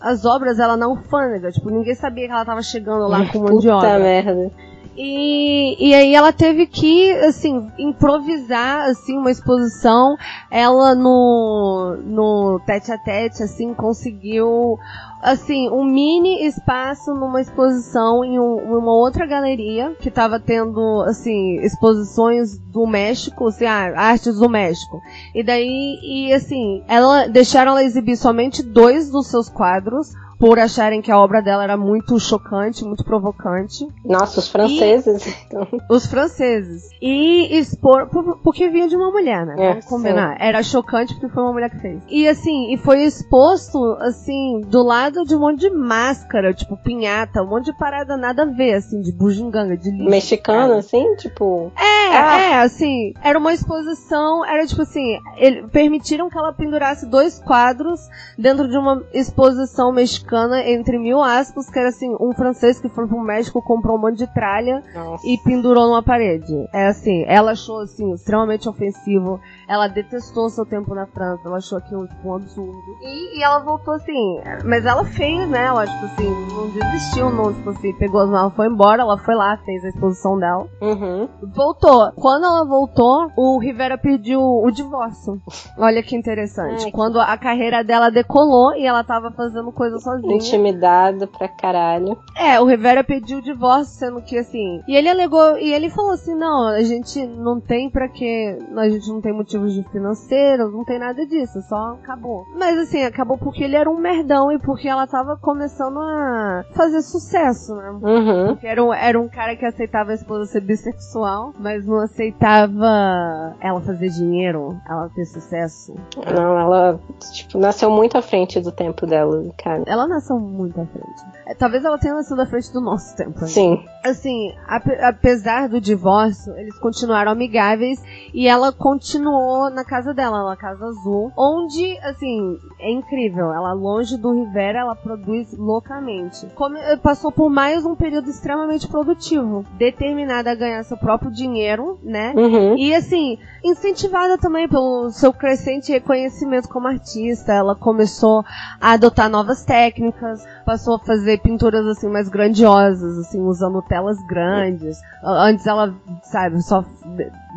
[0.00, 1.50] as obras ela na alfândega.
[1.50, 3.98] Tipo, ninguém sabia que ela tava chegando lá com um monte de obra.
[3.98, 4.50] merda.
[4.96, 10.16] E, e aí ela teve que, assim, improvisar, assim, uma exposição.
[10.50, 14.78] Ela no, no tete a tete, assim, conseguiu
[15.24, 21.56] assim, um mini espaço numa exposição em um, uma outra galeria que estava tendo, assim,
[21.60, 25.00] exposições do México, assim, ah, artes do México.
[25.34, 31.00] E daí, e assim, ela deixaram ela exibir somente dois dos seus quadros, por acharem
[31.00, 33.86] que a obra dela era muito chocante, muito provocante.
[34.04, 35.26] Nossa, os franceses.
[35.26, 35.68] E, então.
[35.88, 36.88] Os franceses.
[37.00, 38.08] E expor,
[38.42, 39.54] porque vinha de uma mulher, né?
[39.58, 40.32] É, Vamos combinar.
[40.32, 40.36] Sim.
[40.40, 42.02] Era chocante porque foi uma mulher que fez.
[42.08, 47.42] E assim, e foi exposto, assim, do lado de um monte de máscara, tipo pinhata,
[47.42, 50.10] um monte de parada nada a ver, assim, de bujinganga, de lixo.
[50.10, 50.78] Mexicano, cara.
[50.78, 51.72] assim, tipo.
[51.76, 52.40] É, ah.
[52.40, 53.12] é, assim.
[53.22, 58.00] Era uma exposição, era tipo assim, ele, permitiram que ela pendurasse dois quadros
[58.38, 62.88] dentro de uma exposição mexicana mexicana, entre mil aspas, que era assim, um francês que
[62.88, 65.26] foi pro México, comprou um monte de tralha Nossa.
[65.26, 66.52] e pendurou numa parede.
[66.72, 69.40] É assim, ela achou assim, extremamente ofensivo.
[69.68, 72.78] Ela detestou seu tempo na França, ela achou aquilo tipo, um absurdo.
[73.02, 75.66] E, e ela voltou assim, mas ela fez, né?
[75.66, 79.34] Ela, tipo assim, não desistiu, não, tipo assim, pegou as malas, foi embora, ela foi
[79.34, 80.66] lá, fez a exposição dela.
[80.80, 81.28] Uhum.
[81.54, 82.12] Voltou.
[82.12, 85.40] Quando ela voltou, o Rivera pediu o divórcio.
[85.78, 86.84] Olha que interessante.
[86.86, 90.36] Ai, Quando a carreira dela decolou e ela tava fazendo coisa sozinha.
[90.36, 92.18] Intimidado pra caralho.
[92.36, 94.82] É, o Rivera pediu o divórcio, sendo que assim.
[94.86, 98.58] E ele alegou, e ele falou assim: não, a gente não tem pra que.
[98.76, 102.44] A gente não tem motivos de financeiro, não tem nada disso, só acabou.
[102.56, 107.02] Mas assim, acabou porque ele era um merdão e porque ela tava começando a fazer
[107.02, 107.90] sucesso, né?
[107.90, 108.46] Uhum.
[108.48, 113.54] Porque era um, era um cara que aceitava a esposa ser bissexual, mas não aceitava
[113.60, 115.94] ela fazer dinheiro, ela ter sucesso.
[116.34, 117.00] Não, ela,
[117.32, 119.82] tipo, nasceu muito à frente do tempo dela, cara.
[119.86, 121.33] Ela nasceu muito à frente.
[121.58, 123.40] Talvez ela tenha nascido à frente do nosso tempo.
[123.40, 123.46] Né?
[123.46, 123.84] Sim.
[124.04, 124.52] Assim,
[125.00, 128.02] apesar do divórcio, eles continuaram amigáveis
[128.32, 133.52] e ela continuou na casa dela, na Casa Azul, onde, assim, é incrível.
[133.52, 136.46] Ela, longe do Rivera, ela produz loucamente.
[136.54, 142.34] Como, passou por mais um período extremamente produtivo, determinada a ganhar seu próprio dinheiro, né?
[142.36, 142.76] Uhum.
[142.76, 147.52] E, assim, incentivada também pelo seu crescente reconhecimento como artista.
[147.52, 148.44] Ela começou
[148.80, 154.98] a adotar novas técnicas, passou a fazer pinturas assim mais grandiosas, assim, usando telas grandes.
[155.22, 156.84] Antes ela, sabe, só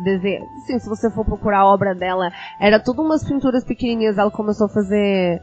[0.04, 0.40] desenha.
[0.66, 4.18] Sim, se você for procurar a obra dela, era tudo umas pinturas pequenininhas.
[4.18, 5.40] Ela começou a fazer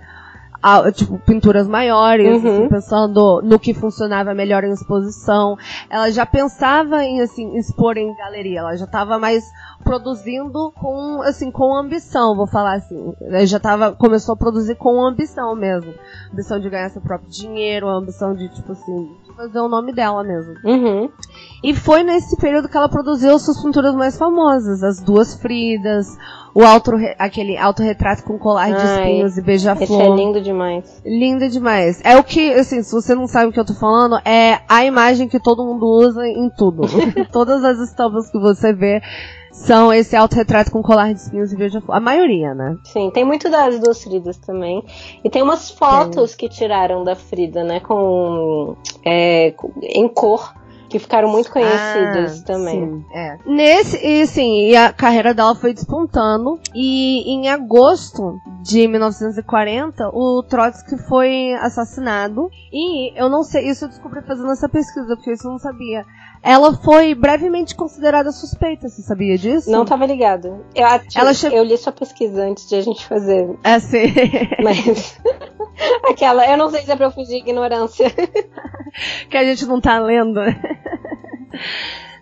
[0.91, 2.55] tipo, pinturas maiores, uhum.
[2.55, 5.57] assim, pensando no que funcionava melhor em exposição.
[5.89, 8.59] Ela já pensava em, assim, expor em galeria.
[8.59, 9.43] Ela já estava mais
[9.83, 13.13] produzindo com, assim, com ambição, vou falar assim.
[13.21, 15.93] Ela já tava, começou a produzir com ambição mesmo.
[16.33, 20.53] Ambição de ganhar seu próprio dinheiro, ambição de, tipo assim, fazer o nome dela mesmo.
[20.63, 21.09] Uhum.
[21.63, 26.07] E foi nesse período que ela produziu suas pinturas mais famosas, as duas Fridas,
[26.53, 29.83] o auto, aquele autorretrato com colar de espinhos e beija-flor.
[29.83, 31.01] Esse é lindo demais.
[31.05, 32.01] Lindo demais.
[32.03, 34.85] É o que, assim, se você não sabe o que eu tô falando, é a
[34.85, 36.83] imagem que todo mundo usa em tudo.
[37.31, 39.01] Todas as estampas que você vê
[39.55, 41.95] são esse autorretrato com colar de espinhos e beija-flor.
[41.95, 42.77] A maioria, né?
[42.83, 44.83] Sim, tem muito das duas Fridas também.
[45.23, 46.37] E tem umas fotos Sim.
[46.37, 47.79] que tiraram da Frida, né?
[47.79, 50.53] Com, é, em cor
[50.89, 52.79] que ficaram muito conhecidas ah, também.
[52.79, 53.37] Sim, é.
[53.45, 56.59] Nesse, e sim, e a carreira dela foi despontando.
[56.73, 62.49] E em agosto de 1940, o Trotsky foi assassinado.
[62.71, 66.05] E eu não sei, isso eu descobri fazendo essa pesquisa, porque isso eu não sabia.
[66.45, 69.71] Ela foi brevemente considerada suspeita, você sabia disso?
[69.71, 70.63] Não estava ligado.
[70.75, 71.47] Eu, ela che...
[71.47, 73.57] eu li sua pesquisa antes de a gente fazer.
[73.63, 74.13] É, sim.
[74.63, 75.19] Mas.
[76.07, 78.11] Aquela, eu não sei se é pra eu fingir ignorância.
[79.27, 80.39] que a gente não tá lendo.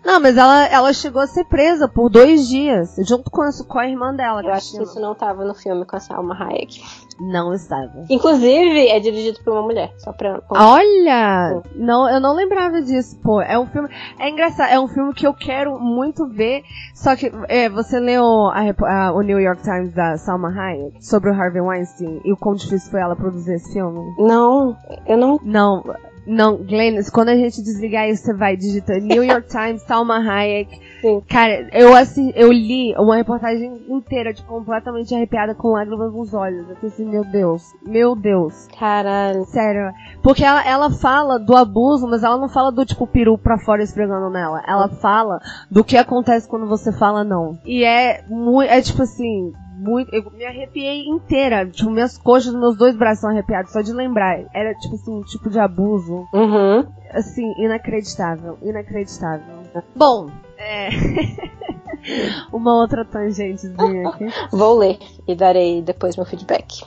[0.04, 3.78] Não, mas ela, ela chegou a ser presa por dois dias, junto com a, com
[3.78, 4.42] a irmã dela.
[4.42, 6.82] Eu acho que isso não estava no filme com a Salma Hayek.
[7.20, 8.04] Não estava.
[8.10, 10.42] Inclusive, é dirigido por uma mulher, só pra...
[10.50, 11.62] Olha!
[11.74, 13.40] Não, eu não lembrava disso, pô.
[13.40, 13.88] É um filme...
[14.18, 16.62] É engraçado, é um filme que eu quero muito ver,
[16.94, 18.62] só que é, você leu a,
[19.06, 22.54] a, o New York Times da Salma Hayek sobre o Harvey Weinstein e o quão
[22.54, 24.00] difícil foi ela produzir esse filme?
[24.18, 25.38] Não, eu não...
[25.42, 25.84] Não...
[26.26, 30.80] Não, Glenn, quando a gente desligar isso, você vai digitar New York Times, Salma Hayek.
[31.00, 31.22] Sim.
[31.28, 36.68] Cara, eu, assim, eu li uma reportagem inteira, tipo, completamente arrepiada com lágrimas nos olhos.
[36.68, 38.66] Eu pensei, meu Deus, meu Deus.
[38.78, 39.44] Caralho.
[39.44, 39.92] Sério.
[40.22, 43.82] Porque ela, ela fala do abuso, mas ela não fala do, tipo, peru pra fora
[43.82, 44.62] esfregando nela.
[44.66, 45.38] Ela fala
[45.70, 47.58] do que acontece quando você fala não.
[47.66, 50.14] E é muito, é tipo assim, muito.
[50.14, 51.66] Eu me arrepiei inteira.
[51.66, 54.44] Tipo, minhas coxas, meus dois braços são arrepiados, só de lembrar.
[54.54, 56.26] Era, tipo assim, um tipo de abuso.
[56.32, 56.86] Uhum.
[57.10, 58.58] Assim, inacreditável.
[58.62, 59.62] Inacreditável.
[59.94, 60.88] Bom, é.
[62.52, 64.26] Uma outra tangentezinha aqui.
[64.52, 66.82] Vou ler e darei depois meu feedback.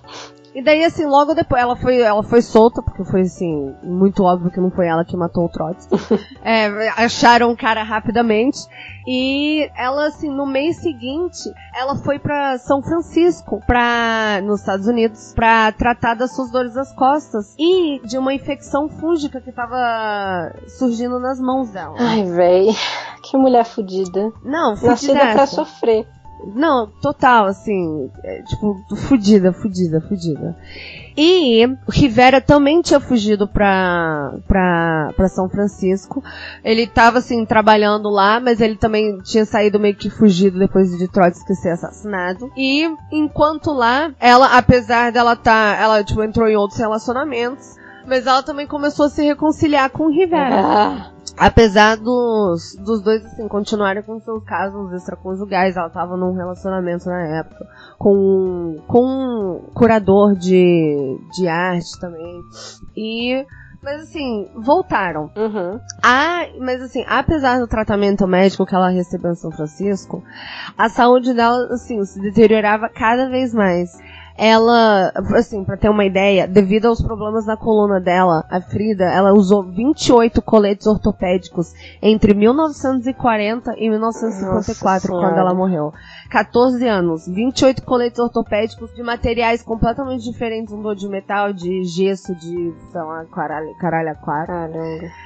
[0.58, 4.50] E daí, assim, logo depois, ela foi, ela foi solta, porque foi, assim, muito óbvio
[4.50, 5.96] que não foi ela que matou o Trotsky.
[6.43, 8.58] é, acharam o cara rapidamente.
[9.08, 15.32] E ela, assim, no mês seguinte, ela foi para São Francisco, pra, nos Estados Unidos,
[15.36, 19.78] pra tratar das suas dores das costas e de uma infecção fúngica que tava
[20.80, 21.98] surgindo nas mãos dela.
[22.00, 22.70] Ai, véi,
[23.22, 24.34] que mulher fodida.
[24.43, 24.89] Não, fodida.
[24.89, 26.08] Nascida pra sofrer.
[26.54, 30.56] Não, total, assim, é, tipo, fudida, fudida, fudida.
[31.17, 36.23] E Rivera também tinha fugido pra, pra, pra São Francisco.
[36.63, 41.08] Ele tava, assim, trabalhando lá, mas ele também tinha saído meio que fugido depois de
[41.08, 42.52] Trotsky ser assassinado.
[42.56, 48.43] E, enquanto lá, ela, apesar dela tá, ela, tipo, entrou em outros relacionamentos, mas ela
[48.43, 50.62] também começou a se reconciliar com Rivera.
[50.62, 51.16] Ah.
[51.38, 57.39] Apesar dos, dos dois, assim, continuarem com seus casos extraconjugais, ela tava num relacionamento na
[57.39, 62.41] época com, com um curador de, de arte também.
[62.95, 63.45] E
[63.82, 65.32] mas assim, voltaram.
[65.36, 65.80] Uhum.
[66.04, 70.23] Ah, mas assim, apesar do tratamento médico que ela recebeu em São Francisco,
[70.78, 73.91] a saúde dela, assim, se deteriorava cada vez mais
[74.38, 79.34] ela, assim, para ter uma ideia, devido aos problemas na coluna dela, a Frida, ela
[79.34, 85.91] usou 28 coletes ortopédicos entre 1940 e 1954, Nossa quando ela morreu.
[86.30, 92.73] 14 anos, 28 coletes ortopédicos de materiais completamente diferentes, um de metal, de gesso, de,
[92.91, 94.78] sei lá, caralho, caralho, Caramba.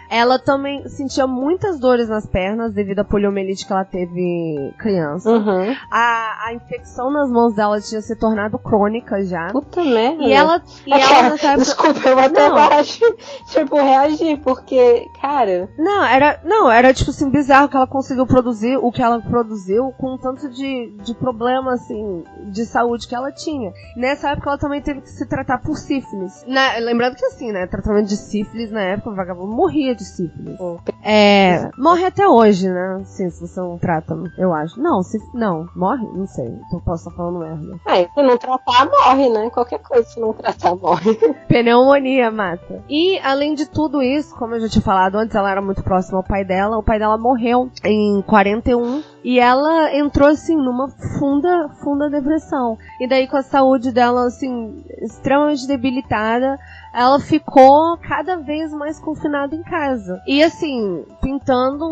[0.10, 5.30] Ela também sentia muitas dores nas pernas devido à poliomielite que ela teve criança.
[5.30, 5.76] Uhum.
[5.92, 9.48] A, a infecção nas mãos dela tinha se tornado crônica já.
[9.52, 10.24] Puta merda.
[10.24, 11.58] E ela, e ela nessa época...
[11.58, 13.16] Desculpa, eu até baixo,
[13.48, 15.70] tipo, reagir, porque, cara...
[15.78, 19.92] Não, era, não, era tipo assim, bizarro que ela conseguiu produzir o que ela produziu
[19.98, 23.72] com tanto de, de problema, assim, de saúde que ela tinha.
[23.96, 26.44] Nessa época ela também teve que se tratar por sífilis.
[26.48, 30.58] Na, lembrando que assim, né, tratamento de sífilis na época, o vagabundo morria de sífilis.
[31.04, 33.02] É, morre até hoje, né?
[33.06, 34.80] Sim, se você não trata, eu acho.
[34.80, 36.06] Não, se, não, morre?
[36.14, 36.48] Não sei.
[36.68, 37.80] Então posso estar falando merda.
[37.88, 39.50] É, se não tratar, morre, né?
[39.50, 41.16] Qualquer coisa se não tratar, morre.
[41.48, 42.84] Pneumonia mata.
[42.90, 46.20] E, além de tudo isso, como eu já tinha falado antes, ela era muito próxima
[46.20, 46.78] ao pai dela.
[46.78, 52.78] O pai dela morreu em 41 e ela entrou, assim, numa funda, funda depressão.
[53.00, 56.60] E daí, com a saúde dela, assim, extremamente debilitada,
[56.94, 60.22] ela ficou cada vez mais confinada em casa.
[60.28, 61.86] E assim, pintando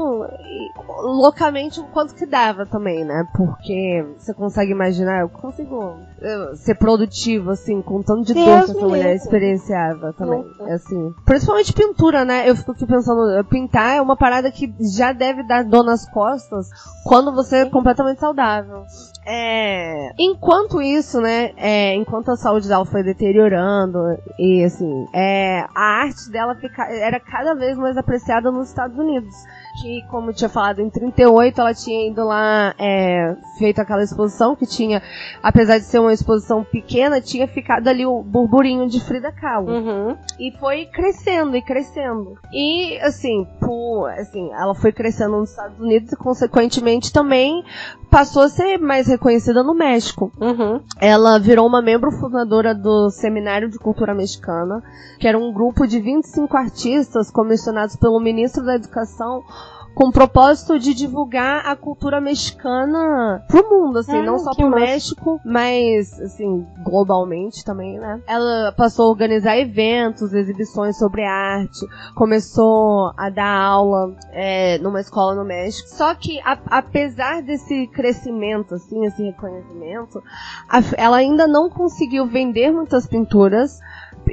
[1.01, 3.25] loucamente o quanto que dava também, né?
[3.35, 5.95] Porque você consegue imaginar, eu consigo
[6.55, 10.43] ser produtivo, assim, com tanto de dor que essa mulher experienciava também.
[10.73, 11.13] Assim.
[11.25, 12.49] Principalmente pintura, né?
[12.49, 16.67] Eu fico aqui pensando, pintar é uma parada que já deve dar dor nas costas
[17.05, 18.83] quando você é completamente saudável.
[19.25, 23.99] É, enquanto isso, né, é, enquanto a saúde dela foi deteriorando
[24.39, 29.35] e assim, é, a arte dela fica, era cada vez mais apreciada nos Estados Unidos
[29.81, 34.55] que, como eu tinha falado, em 38 ela tinha ido lá, é, feito aquela exposição
[34.55, 35.01] que tinha,
[35.41, 39.71] apesar de ser uma exposição pequena, tinha ficado ali o burburinho de Frida Kahlo.
[39.71, 40.17] Uhum.
[40.39, 42.37] E foi crescendo e crescendo.
[42.51, 47.63] E, assim, por, assim, ela foi crescendo nos Estados Unidos e, consequentemente, também
[48.09, 50.31] passou a ser mais reconhecida no México.
[50.39, 50.81] Uhum.
[50.99, 54.81] Ela virou uma membro fundadora do Seminário de Cultura Mexicana,
[55.19, 59.43] que era um grupo de 25 artistas comissionados pelo ministro da Educação
[59.99, 64.69] com o propósito de divulgar a cultura mexicana pro mundo, assim, ah, não só pro
[64.69, 64.85] massa.
[64.85, 68.21] México, mas, assim, globalmente também, né?
[68.25, 71.85] Ela passou a organizar eventos, exibições sobre arte,
[72.15, 75.89] começou a dar aula é, numa escola no México.
[75.89, 80.23] Só que, a, apesar desse crescimento, assim, esse reconhecimento,
[80.69, 83.77] a, ela ainda não conseguiu vender muitas pinturas,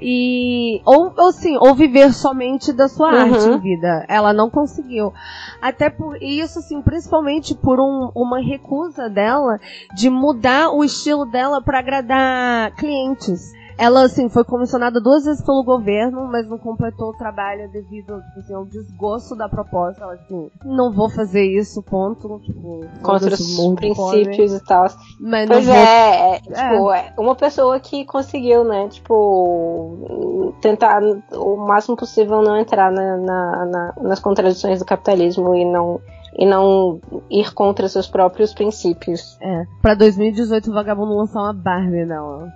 [0.01, 3.34] e ou, ou sim, ou viver somente da sua uhum.
[3.34, 4.05] arte em vida.
[4.09, 5.12] Ela não conseguiu.
[5.61, 9.59] Até por isso, assim, principalmente por um, uma recusa dela
[9.95, 13.53] de mudar o estilo dela para agradar clientes.
[13.79, 18.39] Ela, assim, foi comissionada duas vezes pelo governo, mas não completou o trabalho devido tipo
[18.39, 20.03] assim, ao desgosto da proposta.
[20.03, 22.41] Ela, assim, não vou fazer isso, ponto.
[22.41, 24.87] Tipo, Contra os princípios e tal.
[25.20, 27.12] Mas pois é, é, é, tipo, é.
[27.18, 31.03] uma pessoa que conseguiu, né, tipo, tentar
[31.33, 36.01] o máximo possível não entrar na, na, na, nas contradições do capitalismo e não
[36.39, 39.39] e não ir contra seus próprios princípios.
[39.41, 39.64] É.
[39.80, 42.49] Pra 2018 o vagabundo lançar uma Barbie, não.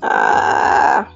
[0.00, 1.06] Ah.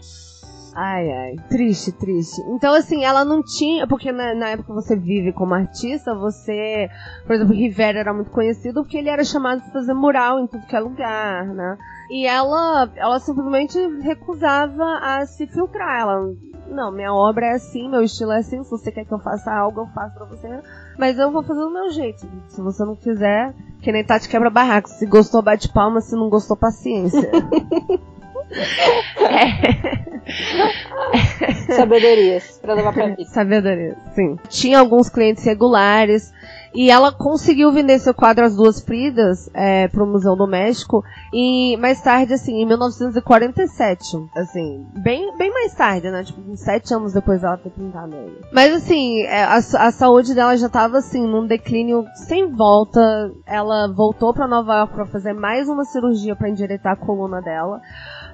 [0.80, 1.36] Ai, ai.
[1.48, 2.40] Triste, triste.
[2.50, 3.84] Então, assim, ela não tinha.
[3.88, 6.88] Porque na, na, época você vive como artista, você.
[7.26, 10.66] Por exemplo, Rivera era muito conhecido porque ele era chamado de fazer mural em tudo
[10.66, 11.76] que é lugar, né?
[12.10, 16.00] E ela, ela simplesmente recusava a se filtrar.
[16.00, 16.32] Ela.
[16.68, 18.62] Não, minha obra é assim, meu estilo é assim.
[18.62, 20.48] Se você quer que eu faça algo, eu faço pra você.
[20.99, 22.26] Mas eu vou fazer do meu jeito.
[22.49, 24.88] Se você não quiser, que nem Tati quebra barraco.
[24.88, 26.01] Se gostou, bate palma.
[26.01, 27.30] Se não gostou, paciência.
[29.20, 30.09] é.
[31.74, 33.24] Sabedorias pra levar pra vida.
[33.26, 34.36] Sabedorias, sim.
[34.49, 36.32] Tinha alguns clientes regulares.
[36.74, 41.02] E ela conseguiu vender seu quadro As Duas Fridas é, pro Museu do México
[41.32, 44.16] e mais tarde, assim, em 1947.
[44.36, 46.24] Assim, bem, bem mais tarde, né?
[46.24, 48.40] Tipo, uns sete anos depois dela ter pintado ele.
[48.52, 53.32] Mas assim, é, a, a saúde dela já tava assim, num declínio sem volta.
[53.46, 57.80] Ela voltou para Nova York para fazer mais uma cirurgia para endireitar a coluna dela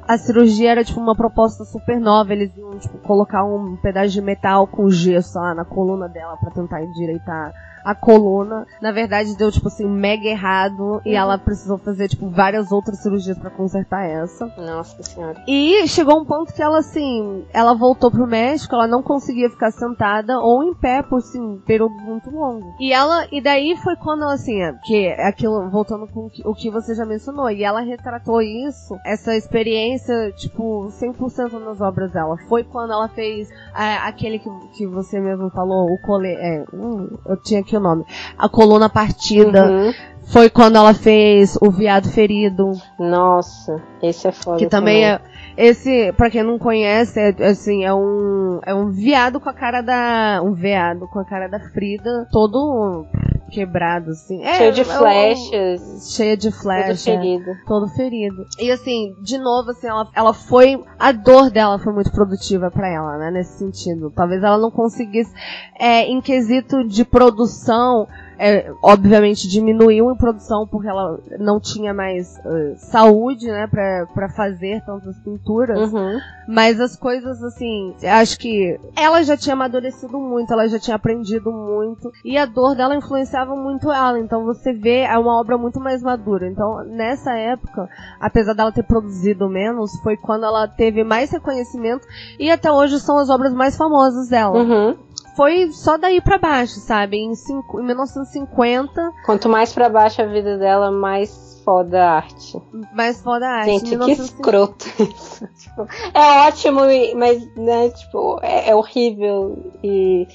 [0.07, 2.32] a cirurgia era tipo uma proposta super nova.
[2.32, 6.51] Eles iam tipo, colocar um pedaço de metal com gesso lá na coluna dela para
[6.51, 7.53] tentar endireitar
[7.85, 8.66] a coluna.
[8.80, 10.80] Na verdade, deu, tipo assim, mega errado.
[10.80, 11.01] Uhum.
[11.05, 14.47] E ela precisou fazer, tipo, várias outras cirurgias para consertar essa.
[14.57, 15.43] Nossa senhora.
[15.47, 19.70] E chegou um ponto que ela, assim, ela voltou pro México, ela não conseguia ficar
[19.70, 22.74] sentada ou em pé por, assim, períodos muito longos.
[22.80, 26.70] E ela, e daí foi quando ela, assim, é, que aquilo, voltando com o que
[26.70, 32.37] você já mencionou, e ela retratou isso, essa experiência, tipo, 100% nas obras dela.
[32.49, 37.09] Foi quando ela fez é, aquele que, que você mesmo falou, o cole, é, hum,
[37.26, 38.05] eu tinha que o nome.
[38.39, 39.66] A coluna partida.
[39.66, 39.93] Uhum.
[40.27, 42.72] Foi quando ela fez o Viado Ferido.
[42.99, 44.59] Nossa, esse é foda.
[44.59, 45.05] Que também, também.
[45.05, 45.20] é.
[45.57, 48.61] Esse, pra quem não conhece, é, assim, é um.
[48.65, 50.41] É um viado com a cara da.
[50.43, 53.07] Um veado com a cara da Frida, todo
[53.51, 54.43] quebrado, assim.
[54.43, 56.15] É, cheio de é, flechas.
[56.15, 57.05] cheio de flechas.
[57.05, 57.51] Todo ferido.
[57.67, 58.47] Todo ferido.
[58.59, 60.83] E assim, de novo, assim, ela, ela foi.
[60.99, 63.31] A dor dela foi muito produtiva para ela, né?
[63.31, 64.11] Nesse sentido.
[64.11, 65.33] Talvez ela não conseguisse.
[65.79, 72.37] É, em quesito de produção é, obviamente diminuiu em produção porque ela não tinha mais
[72.39, 75.93] uh, saúde, né, pra, pra fazer tantas pinturas.
[75.93, 76.18] Uhum.
[76.47, 81.51] Mas as coisas, assim, acho que ela já tinha amadurecido muito, ela já tinha aprendido
[81.51, 82.11] muito.
[82.24, 84.18] E a dor dela influenciava muito ela.
[84.18, 86.47] Então você vê, é uma obra muito mais madura.
[86.47, 87.89] Então, nessa época,
[88.20, 92.07] apesar dela ter produzido menos, foi quando ela teve mais reconhecimento.
[92.39, 94.59] E até hoje são as obras mais famosas dela.
[94.59, 94.97] Uhum.
[95.37, 97.18] Foi só daí pra baixo, sabe?
[97.18, 99.12] Em, cinco, em 1950.
[99.24, 102.61] Quanto mais pra baixo a vida dela, mais foda a arte.
[102.93, 103.70] Mais foda a arte.
[103.70, 104.22] Gente, que 1950.
[104.22, 105.49] escroto isso.
[105.57, 106.80] tipo, é ótimo,
[107.16, 110.26] mas, né, tipo, é, é horrível e.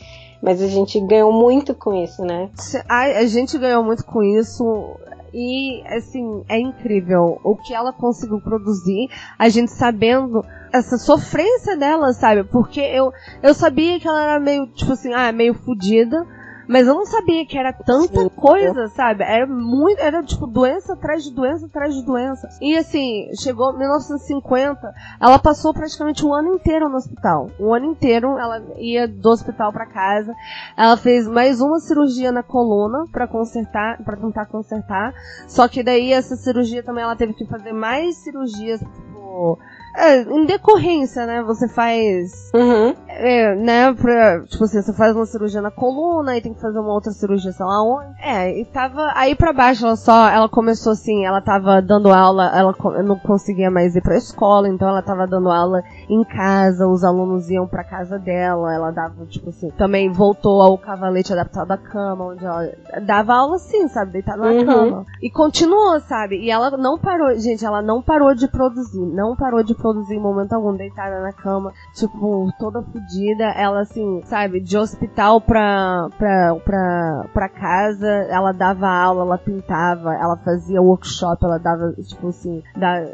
[0.42, 2.50] Mas a gente ganhou muito com isso, né?
[2.88, 4.96] A, a gente ganhou muito com isso.
[5.34, 12.14] E, assim, é incrível o que ela conseguiu produzir, a gente sabendo essa sofrência dela,
[12.14, 12.44] sabe?
[12.44, 13.12] Porque eu,
[13.42, 16.26] eu sabia que ela era meio, tipo assim, ah, meio fodida.
[16.70, 19.24] Mas eu não sabia que era tanta coisa, sabe?
[19.24, 20.00] Era muito.
[20.00, 22.48] Era tipo doença atrás de doença atrás de doença.
[22.62, 27.50] E assim, chegou 1950, ela passou praticamente um ano inteiro no hospital.
[27.60, 30.32] Um ano inteiro ela ia do hospital para casa.
[30.78, 35.12] Ela fez mais uma cirurgia na coluna para consertar, para tentar consertar.
[35.48, 39.58] Só que daí essa cirurgia também ela teve que fazer mais cirurgias, tipo
[39.96, 41.44] é, em decorrência, né?
[41.44, 42.52] Você faz.
[42.54, 42.96] Uhum.
[43.08, 43.94] É, né?
[43.94, 47.12] Pra, tipo assim, você faz uma cirurgia na coluna e tem que fazer uma outra
[47.12, 48.10] cirurgia, sei lá onde.
[48.22, 50.30] É, e tava aí pra baixo, ela só.
[50.30, 52.74] Ela começou assim, ela tava dando aula, ela
[53.04, 57.50] não conseguia mais ir pra escola, então ela tava dando aula em casa, os alunos
[57.50, 62.26] iam pra casa dela, ela dava, tipo assim, também voltou ao cavalete adaptado à cama,
[62.26, 62.70] onde ela
[63.06, 64.14] dava aula assim, sabe?
[64.14, 64.66] Deitada na uhum.
[64.66, 65.06] cama.
[65.22, 66.38] E continuou, sabe?
[66.38, 70.16] E ela não parou, gente, ela não parou de produzir, não parou de produzir produzir
[70.16, 73.46] em momento algum, deitada na cama, tipo, toda fodida.
[73.56, 80.14] Ela, assim, sabe, de hospital pra, pra, pra, pra casa, ela dava aula, ela pintava,
[80.14, 83.06] ela fazia workshop, ela dava, tipo assim, da,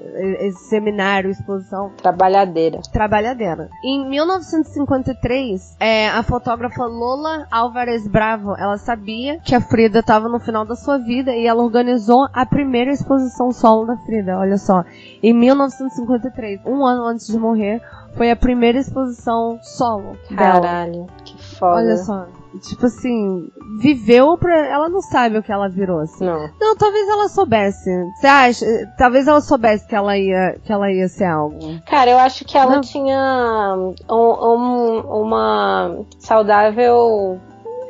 [0.70, 1.91] seminário, exposição.
[1.97, 2.80] Trabalhadeira.
[2.91, 3.70] Trabalhadeira.
[3.84, 10.39] Em 1953, é, a fotógrafa Lola Álvares Bravo, ela sabia que a Frida estava no
[10.39, 14.84] final da sua vida e ela organizou a primeira exposição solo da Frida, olha só.
[15.22, 17.82] Em 1953, um ano antes de morrer,
[18.16, 20.18] foi a primeira exposição solo.
[20.36, 21.08] Caralho, dela.
[21.24, 21.76] que foda.
[21.76, 22.28] Olha só.
[22.62, 23.49] Tipo assim,
[23.82, 24.68] viveu pra.
[24.68, 26.26] Ela não sabe o que ela virou, assim.
[26.26, 26.49] Não.
[26.60, 27.89] Não, talvez ela soubesse.
[28.16, 28.66] Você acha?
[28.97, 31.60] Talvez ela soubesse que ela ia, que ela ia ser algo.
[31.86, 32.82] Cara, eu acho que ela não.
[32.82, 33.76] tinha
[34.10, 37.39] um, um, uma saudável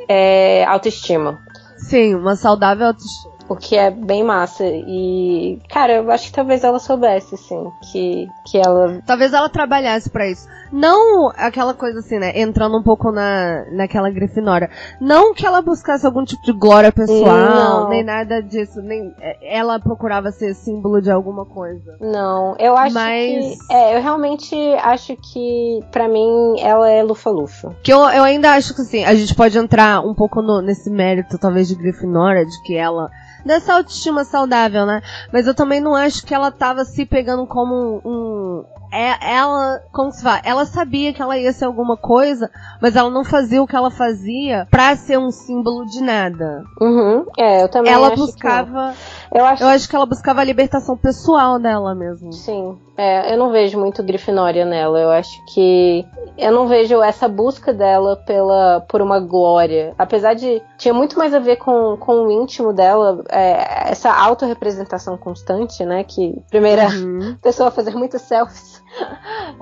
[0.09, 1.37] é, autoestima.
[1.77, 3.34] Sim, uma saudável autoestima.
[3.47, 4.63] O que é bem massa.
[4.65, 9.01] E, cara, eu acho que talvez ela soubesse, sim, que, que ela.
[9.05, 10.47] Talvez ela trabalhasse para isso.
[10.71, 12.39] Não aquela coisa assim, né?
[12.39, 14.69] Entrando um pouco na, naquela grifinória.
[14.99, 17.89] Não que ela buscasse algum tipo de glória pessoal, não.
[17.89, 18.81] nem nada disso.
[18.81, 21.97] Nem, é, ela procurava ser símbolo de alguma coisa.
[22.01, 23.57] Não, eu acho Mas...
[23.57, 23.73] que.
[23.73, 27.75] É, eu realmente acho que, para mim, ela é lufa-lufa.
[27.83, 30.89] Que eu, eu ainda acho que, assim, a gente pode entrar um pouco no, nesse
[30.89, 33.09] mérito, talvez, de grifinória, de que ela
[33.45, 35.01] dessa autoestima saudável, né?
[35.31, 38.65] Mas eu também não acho que ela tava se pegando como um,
[38.95, 42.49] é, ela, como se fala, ela sabia que ela ia ser alguma coisa,
[42.81, 46.63] mas ela não fazia o que ela fazia pra ser um símbolo de nada.
[46.79, 47.25] Uhum.
[47.37, 49.63] É, eu também ela acho buscava, que eu acho...
[49.63, 52.31] eu acho que ela buscava a libertação pessoal dela mesmo.
[52.33, 52.77] Sim.
[52.97, 54.99] É, eu não vejo muito Grifinória nela.
[54.99, 56.05] Eu acho que
[56.37, 59.93] eu não vejo essa busca dela pela por uma glória.
[59.97, 65.17] Apesar de tinha muito mais a ver com, com o íntimo dela, é, essa autorrepresentação
[65.17, 66.03] constante, né?
[66.03, 67.35] Que primeira uhum.
[67.43, 68.83] pessoa a fazer muitas selfies.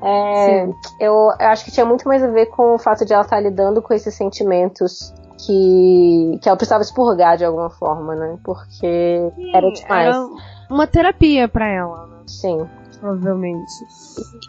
[0.02, 0.66] É,
[1.00, 3.40] eu, eu acho que tinha muito mais a ver com o fato de ela estar
[3.40, 5.12] lidando com esses sentimentos
[5.46, 8.38] que, que ela precisava expurgar de alguma forma, né?
[8.44, 10.16] Porque Sim, era demais.
[10.16, 10.30] Era
[10.70, 12.08] uma terapia para ela.
[12.08, 12.18] Né?
[12.28, 12.68] Sim
[13.04, 13.70] provavelmente.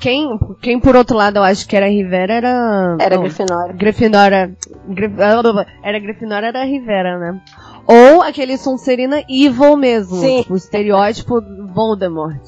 [0.00, 2.96] Quem, quem por outro lado eu acho que era Rivera era.
[3.00, 3.74] Era Grifinória.
[3.74, 4.56] Grifinória.
[5.82, 7.40] Era Grifinória era Rivera, né?
[7.86, 10.16] Ou aquele Sonserina evil mesmo.
[10.16, 10.42] Sim.
[10.42, 11.42] Tipo, o estereótipo
[11.74, 12.40] Voldemort.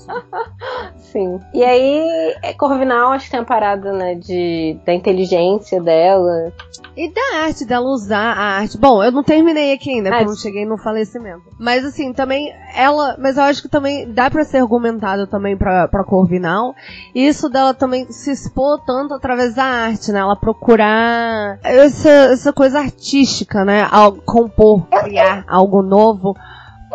[0.97, 1.41] Sim.
[1.53, 6.53] E aí, é, Corvinal acho que tem a parada, né, de, da inteligência dela.
[6.97, 8.79] E da arte dela usar a arte.
[8.79, 11.43] Bom, eu não terminei aqui ainda, porque eu não cheguei no falecimento.
[11.59, 13.17] Mas assim, também ela.
[13.19, 16.75] Mas eu acho que também dá para ser argumentado também pra, pra Corvinal.
[17.15, 20.21] Isso dela também se expor tanto através da arte, né?
[20.21, 23.87] Ela procurar essa, essa coisa artística, né?
[23.91, 26.35] Ao compor, criar algo novo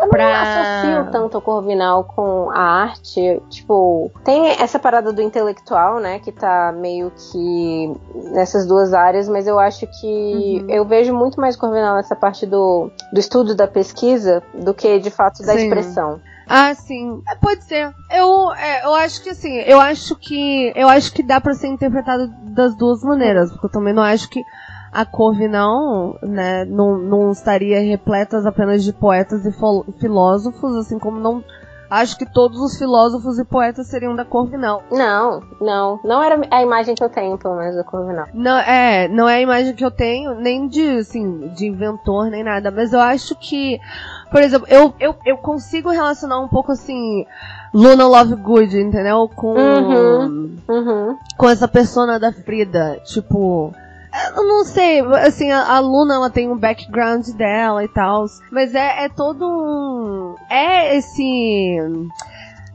[0.02, 0.24] Eu pra...
[0.24, 3.40] não associo tanto o Corvinal com a arte.
[3.48, 6.18] Tipo, tem essa parada do intelectual, né?
[6.18, 7.94] Que tá meio que
[8.32, 10.70] nessas duas áreas, mas eu acho que uhum.
[10.70, 15.10] eu vejo muito mais Corvinal nessa parte do, do estudo da pesquisa do que de
[15.10, 15.64] fato da Sim.
[15.64, 16.20] expressão.
[16.48, 17.22] Ah, sim.
[17.28, 17.94] É, pode ser.
[18.10, 20.72] Eu, é, eu acho que assim, eu acho que.
[20.74, 23.50] Eu acho que dá para ser interpretado das duas maneiras.
[23.50, 24.42] Porque eu também não acho que
[24.92, 29.52] a Corvinal, né, não, não estaria repleta apenas de poetas e
[29.98, 31.42] filósofos, assim como não
[31.92, 34.82] acho que todos os filósofos e poetas seriam da Corvinal.
[34.90, 36.00] Não, não.
[36.02, 38.28] Não era a imagem que eu tenho, pelo menos, da Corvinal.
[38.32, 42.42] Não, é, não é a imagem que eu tenho, nem de, assim, de inventor, nem
[42.42, 42.70] nada.
[42.70, 43.78] Mas eu acho que,
[44.30, 47.26] por exemplo, eu, eu, eu consigo relacionar um pouco, assim,
[47.74, 49.28] Luna Lovegood, entendeu?
[49.28, 51.18] Com, uhum, uhum.
[51.36, 53.00] com essa persona da Frida.
[53.04, 53.74] Tipo,
[54.36, 58.74] eu não sei, assim, a, a Luna ela tem um background dela e tal, mas
[58.74, 60.34] é, é todo um.
[60.50, 61.78] É esse.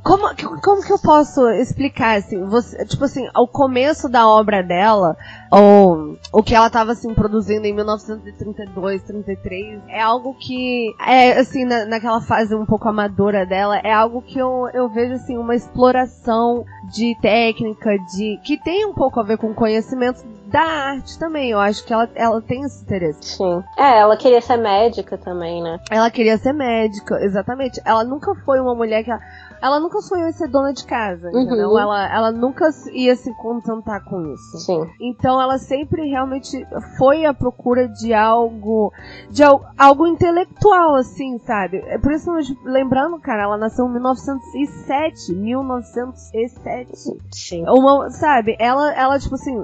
[0.03, 0.23] Como,
[0.63, 5.17] como que eu posso explicar, assim, você, tipo assim, o começo da obra dela,
[5.51, 11.65] ou o que ela estava assim, produzindo em 1932, 33, é algo que, é, assim,
[11.65, 15.55] na, naquela fase um pouco amadora dela, é algo que eu, eu vejo, assim, uma
[15.55, 21.51] exploração de técnica, de, que tem um pouco a ver com conhecimento da arte também.
[21.51, 23.37] Eu acho que ela, ela tem esse interesse.
[23.37, 23.63] Sim.
[23.77, 25.79] É, ela queria ser médica também, né?
[25.89, 27.81] Ela queria ser médica, exatamente.
[27.85, 29.11] Ela nunca foi uma mulher que.
[29.11, 29.21] Ela,
[29.61, 31.41] ela nunca sonhou em ser dona de casa, uhum.
[31.41, 31.77] entendeu?
[31.77, 34.57] Ela, ela nunca ia se contentar com isso.
[34.57, 34.87] Sim.
[35.01, 36.65] Então ela sempre realmente
[36.97, 38.91] foi à procura de algo,
[39.29, 41.77] de algo, algo intelectual, assim, sabe?
[41.87, 42.31] É por isso,
[42.63, 46.89] lembrando, cara, ela nasceu em 1907, 1907.
[47.31, 47.63] Sim.
[47.67, 48.55] Uma, sabe?
[48.59, 49.57] Ela, ela tipo assim,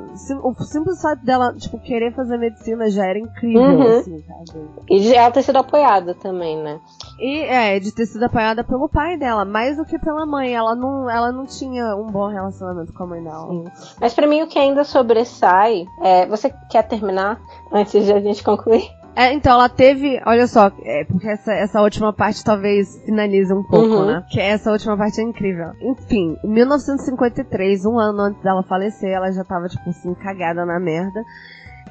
[0.43, 3.99] o simples fato dela, tipo, querer fazer medicina já era incrível, uhum.
[3.99, 4.65] assim, sabe?
[4.89, 6.79] E de ela ter sido apoiada também, né?
[7.19, 10.53] E, é, de ter sido apoiada pelo pai dela, mais do que pela mãe.
[10.53, 13.47] Ela não, ela não tinha um bom relacionamento com a mãe dela.
[13.49, 13.65] Sim.
[13.99, 16.25] Mas para mim o que ainda sobressai é.
[16.27, 17.39] Você quer terminar
[17.71, 18.89] antes de a gente concluir?
[19.15, 20.19] É, então, ela teve.
[20.25, 24.05] Olha só, é, porque essa, essa última parte talvez finalize um pouco, uhum.
[24.05, 24.25] né?
[24.31, 25.71] Que essa última parte é incrível.
[25.81, 30.79] Enfim, em 1953, um ano antes dela falecer, ela já tava, tipo assim, cagada na
[30.79, 31.23] merda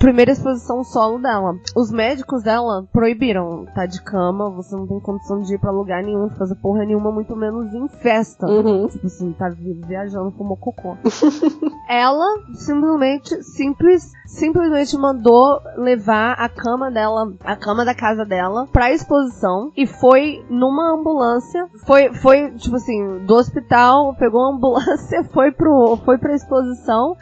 [0.03, 1.55] primeira exposição solo dela.
[1.76, 6.03] Os médicos dela proibiram, tá de cama, você não tem condição de ir pra lugar
[6.03, 8.44] nenhum, de fazer porra nenhuma, muito menos em festa.
[8.46, 8.88] Uhum.
[8.88, 9.48] Tipo assim, tá
[9.86, 10.96] viajando como cocô.
[11.88, 18.92] ela simplesmente, simples, simplesmente mandou levar a cama dela, a cama da casa dela, pra
[18.92, 25.53] exposição e foi numa ambulância, foi, foi tipo assim, do hospital, pegou a ambulância, foi
[25.53, 27.16] pro, foi pra exposição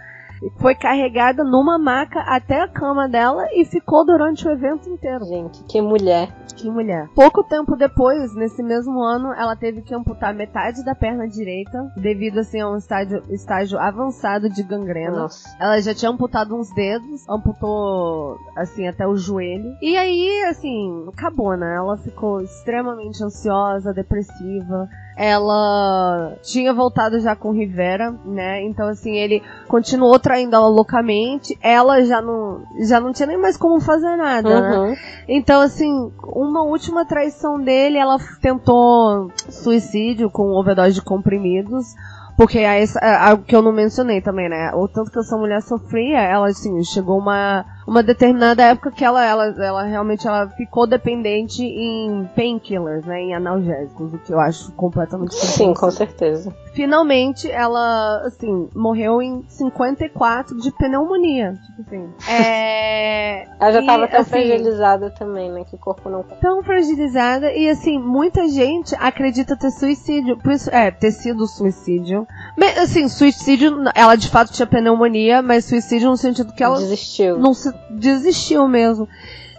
[0.58, 5.24] foi carregada numa maca até a cama dela e ficou durante o evento inteiro.
[5.24, 6.34] Gente, que mulher.
[6.56, 7.08] Que mulher.
[7.14, 12.38] Pouco tempo depois, nesse mesmo ano, ela teve que amputar metade da perna direita devido
[12.38, 15.22] assim a um estágio, estágio avançado de gangrena.
[15.22, 15.48] Nossa.
[15.58, 19.76] Ela já tinha amputado uns dedos, amputou assim até o joelho.
[19.80, 21.76] E aí, assim, acabou, né?
[21.76, 28.62] Ela ficou extremamente ansiosa, depressiva ela tinha voltado já com Rivera, né?
[28.62, 33.56] Então assim, ele continuou traindo ela loucamente, ela já não já não tinha nem mais
[33.56, 34.78] como fazer nada, né?
[34.78, 34.90] uhum.
[34.90, 34.96] né?
[35.28, 41.94] Então assim, uma última traição dele, ela tentou suicídio com overdose de comprimidos.
[42.36, 42.86] Porque é
[43.20, 44.72] algo que eu não mencionei também, né?
[44.72, 49.24] O tanto que essa mulher sofria, ela, assim, chegou uma, uma determinada época que ela,
[49.24, 53.20] ela, ela realmente ela ficou dependente em painkillers, né?
[53.20, 56.54] Em analgésicos, o que eu acho completamente Sim, com certeza.
[56.72, 61.54] Finalmente, ela, assim, morreu em 54 de pneumonia.
[61.66, 62.08] Tipo assim.
[62.28, 63.48] É...
[63.58, 65.64] Ela já estava tão assim, fragilizada também, né?
[65.64, 66.22] Que o corpo não.
[66.40, 67.52] Tão fragilizada.
[67.52, 70.38] E, assim, muita gente acredita ter suicídio.
[70.38, 72.24] Por isso, é, ter sido suicídio.
[72.56, 76.78] Mas, assim, suicídio, ela de fato tinha pneumonia, mas suicídio no sentido que ela.
[76.78, 77.36] Desistiu.
[77.36, 79.08] Não se, desistiu mesmo.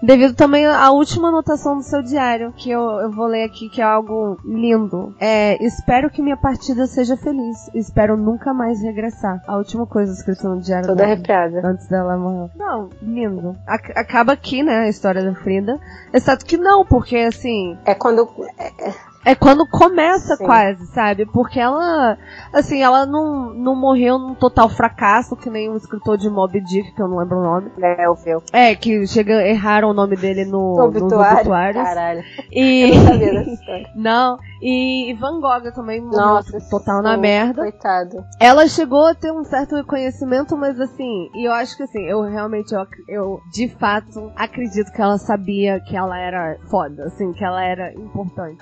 [0.02, 3.82] Devido também à última anotação do seu diário, que eu, eu vou ler aqui, que
[3.82, 5.14] é algo lindo.
[5.20, 7.70] É, espero que minha partida seja feliz.
[7.76, 9.44] Espero nunca mais regressar.
[9.46, 11.62] A última coisa escrita no diário Toda dela, arrepiada.
[11.64, 12.50] Antes dela morrer.
[12.56, 13.56] Não, lindo.
[13.68, 15.80] Acaba aqui, né, a história da Frida.
[16.12, 17.78] Exceto que não, porque assim.
[17.86, 18.28] É quando.
[18.58, 20.46] É, é é quando começa Sim.
[20.46, 21.26] quase, sabe?
[21.26, 22.18] Porque ela,
[22.54, 26.94] assim, ela não, não morreu num total fracasso, que nem um escritor de Mob Dick,
[26.94, 27.72] que eu não lembro o nome.
[27.82, 28.44] É, o meu.
[28.52, 31.38] É, que chega, erraram o nome dele no, no obituário.
[31.38, 31.84] obituários.
[31.84, 32.24] Caralho.
[32.52, 32.90] E...
[32.90, 33.92] Eu não sabia dessa história.
[33.96, 34.38] não.
[34.62, 37.62] E Van Gogh também morreu Nossa, total sim, na merda.
[37.64, 38.24] Coitado.
[38.40, 42.22] Ela chegou a ter um certo reconhecimento, mas assim, e eu acho que assim, eu
[42.22, 47.44] realmente, eu, eu de fato acredito que ela sabia que ela era foda, assim, que
[47.44, 48.62] ela era importante.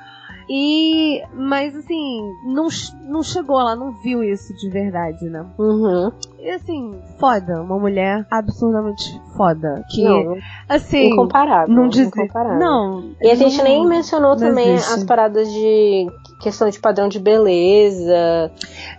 [0.49, 1.21] E.
[1.33, 2.67] Mas assim, não,
[3.07, 5.45] não chegou, ela não viu isso de verdade, né?
[5.57, 6.11] Uhum.
[6.39, 9.83] E assim, foda, uma mulher absurdamente foda.
[9.89, 10.37] Que, Não,
[10.67, 11.09] assim.
[11.11, 11.73] incomparável.
[11.75, 12.07] Não diz.
[12.07, 12.59] incomparável.
[12.59, 13.11] Não.
[13.21, 14.93] E a gente não- nem mencionou também existe.
[14.93, 16.07] as paradas de
[16.41, 18.51] questão de padrão de beleza.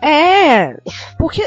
[0.02, 0.76] É,
[1.18, 1.42] porque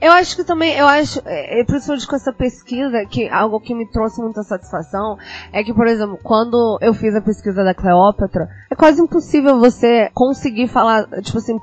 [0.00, 3.74] eu acho que também, eu acho, é, é, principalmente com essa pesquisa, que algo que
[3.74, 5.16] me trouxe muita satisfação
[5.52, 10.68] é que, por exemplo, quando eu fiz a pesquisa da Cleópatra, quase impossível você conseguir
[10.68, 11.58] falar, tipo assim,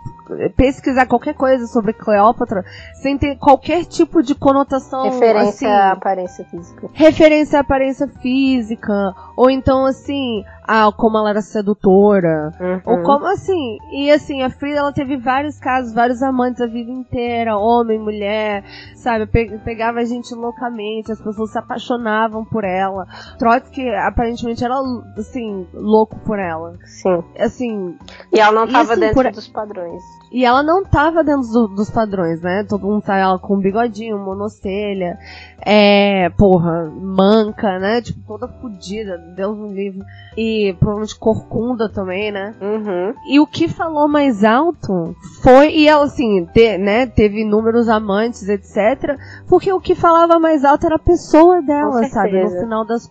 [0.55, 2.64] pesquisar qualquer coisa sobre Cleópatra
[3.01, 6.89] sem ter qualquer tipo de conotação, referência assim, à aparência física.
[6.93, 12.51] referência à aparência física, ou então assim, a como ela era sedutora,
[12.86, 13.03] ou Uhum.
[13.03, 13.78] como assim?
[13.91, 18.64] E assim, a Frida ela teve vários casos, vários amantes a vida inteira, homem, mulher,
[18.95, 19.26] sabe?
[19.28, 23.05] Pe- pegava a gente loucamente, as pessoas se apaixonavam por ela.
[23.38, 24.76] Trotsky aparentemente era
[25.18, 26.74] assim, louco por ela.
[27.04, 27.24] Sim.
[27.38, 27.97] Assim,
[28.32, 30.01] E ela não tava dentro por- dos padrões.
[30.32, 32.64] e ela não tava dentro do- dos padrões, né?
[32.68, 35.18] Todo mundo sabe ela com bigodinho, monocelha,
[35.66, 38.01] é, porra, manca, né?
[38.01, 40.01] Tipo, toda fodida, Deus no livre.
[40.38, 42.56] E provavelmente corcunda também, né?
[42.62, 43.14] Uhum.
[43.30, 48.47] E o que falou mais alto foi, e ela assim, te- né, teve inúmeros amantes,
[48.49, 49.18] etc.
[49.47, 52.41] Porque o que falava mais alto era a pessoa dela, sabe?
[52.43, 53.10] No final das,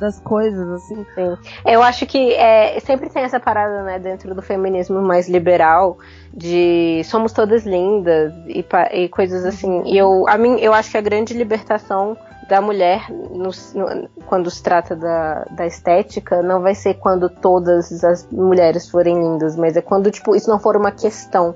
[0.00, 1.06] das coisas, assim.
[1.64, 5.98] Eu acho que é, sempre tem essa parada, né, dentro do feminismo mais liberal,
[6.32, 9.82] de somos todas lindas e, e coisas assim.
[9.86, 12.16] E eu, a mim, eu acho que a grande libertação
[12.48, 18.04] da mulher, no- no- quando se trata da, da estética, não vai ser quando todas
[18.04, 21.54] as mulheres forem lindas, mas é quando, tipo, isso não for uma questão.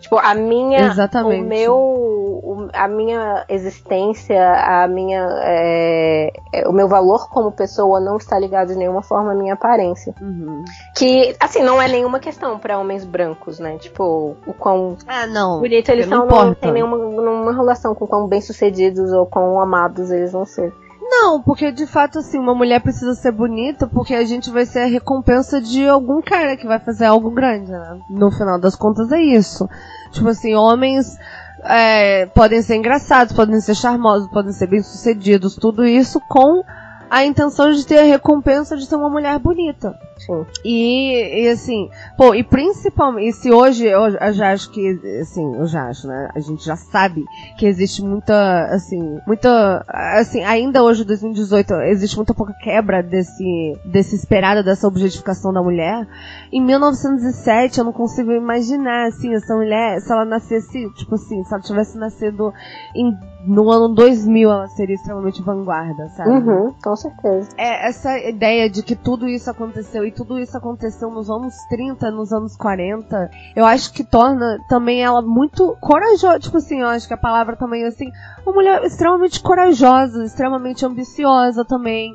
[0.00, 0.80] Tipo, a minha.
[0.86, 1.44] Exatamente.
[1.44, 1.74] O meu.
[1.76, 5.20] o- a minha existência, a minha.
[5.42, 9.54] é, é, o meu valor como pessoa não está ligado de nenhuma forma à minha
[9.54, 10.14] aparência.
[10.20, 10.64] Uhum.
[10.96, 13.76] Que, assim, não é nenhuma questão pra homens brancos, né?
[13.78, 15.60] Tipo, o quão Ah, não.
[15.60, 20.10] bonito eles não são não tem nenhuma, nenhuma relação com quão bem-sucedidos ou quão amados
[20.10, 20.72] eles vão ser.
[21.10, 24.80] Não, porque de fato, assim, uma mulher precisa ser bonita porque a gente vai ser
[24.80, 27.98] a recompensa de algum cara que vai fazer algo grande, né?
[28.08, 29.68] No final das contas é isso.
[30.12, 31.18] Tipo assim, homens
[31.64, 36.62] é, podem ser engraçados, podem ser charmosos, podem ser bem-sucedidos, tudo isso com
[37.10, 39.98] a intenção de ter a recompensa de ser uma mulher bonita.
[40.16, 40.46] Sim.
[40.64, 45.56] E, e assim, pô, e principalmente, e se hoje eu, eu já acho que, assim,
[45.56, 46.28] eu já acho, né?
[46.34, 47.24] A gente já sabe
[47.58, 54.14] que existe muita, assim, muita, assim, ainda hoje, 2018, existe muita pouca quebra desse, desse
[54.14, 56.06] esperado, dessa objetificação da mulher.
[56.52, 61.52] Em 1907, eu não consigo imaginar, assim, essa mulher, se ela nascesse, tipo assim, se
[61.52, 62.52] ela tivesse nascido
[62.94, 66.30] em, no ano 2000, ela seria extremamente vanguarda, sabe?
[66.30, 67.48] Uhum, com certeza.
[67.56, 72.10] É, essa ideia de que tudo isso aconteceu e tudo isso aconteceu nos anos 30,
[72.10, 76.38] nos anos 40, eu acho que torna também ela muito corajosa.
[76.38, 78.10] Tipo assim, eu acho que a palavra também, assim,
[78.44, 82.12] uma mulher extremamente corajosa, extremamente ambiciosa também.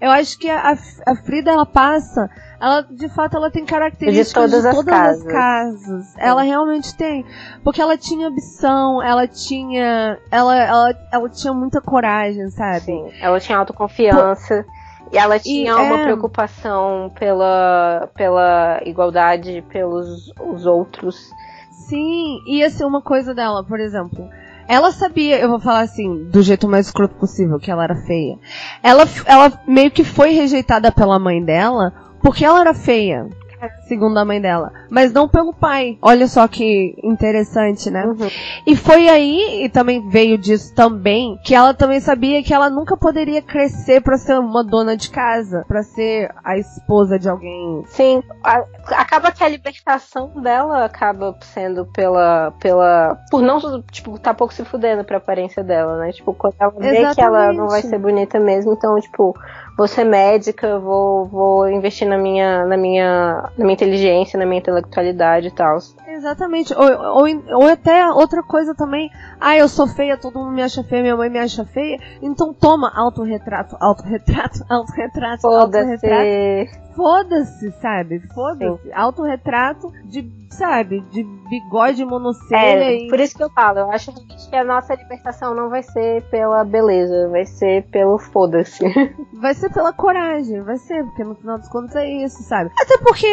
[0.00, 0.76] Eu acho que a,
[1.06, 2.28] a Frida, ela passa,
[2.60, 5.24] ela, de fato, ela tem características De todas as casas.
[5.32, 6.14] casas.
[6.18, 7.24] Ela realmente tem.
[7.64, 12.80] Porque ela tinha ambição, ela tinha, ela, ela, ela tinha muita coragem, sabe?
[12.80, 13.10] Sim.
[13.20, 14.64] Ela tinha autoconfiança.
[15.12, 21.30] E ela tinha uma é- preocupação pela, pela igualdade, pelos os outros.
[21.70, 24.28] Sim, ia ser uma coisa dela, por exemplo.
[24.68, 28.38] Ela sabia, eu vou falar assim, do jeito mais escroto possível, que ela era feia.
[28.82, 33.28] Ela, ela meio que foi rejeitada pela mãe dela porque ela era feia,
[33.88, 34.72] segundo a mãe dela.
[34.90, 35.98] Mas não pelo pai.
[36.02, 38.04] Olha só que interessante, né?
[38.06, 38.28] Uhum.
[38.66, 42.96] E foi aí, e também veio disso também, que ela também sabia que ela nunca
[42.96, 47.82] poderia crescer pra ser uma dona de casa, pra ser a esposa de alguém.
[47.86, 52.52] Sim, a- acaba que a libertação dela acaba sendo pela.
[52.60, 53.58] pela por não,
[53.90, 56.12] tipo, tá pouco se fudendo pra aparência dela, né?
[56.12, 57.88] Tipo, quando ela vê que ela não vai Exatamente.
[57.88, 59.34] ser bonita mesmo, então, tipo,
[59.76, 64.58] vou ser médica, vou, vou investir na minha, na minha, na minha inteligência, na minha
[64.58, 65.78] intelectualidade e tal.
[66.08, 66.72] Exatamente.
[66.74, 67.26] Ou, ou,
[67.60, 69.10] ou até outra coisa também.
[69.38, 71.98] Ah, eu sou feia, todo mundo me acha feia, minha mãe me acha feia.
[72.22, 76.85] Então toma autorretrato, autorretrato, autorretrato, autorretrato.
[76.96, 77.70] Foda-se.
[77.80, 78.20] Sabe?
[78.34, 78.90] Foda-se.
[78.92, 83.08] Autorretrato de, sabe, de bigode monocelha É, e.
[83.08, 84.12] por isso que eu falo, eu acho
[84.50, 88.84] que a nossa libertação não vai ser pela beleza, vai ser pelo foda-se.
[89.38, 92.70] Vai ser pela coragem, vai ser, porque no final dos contos é isso, sabe?
[92.80, 93.26] Até porque,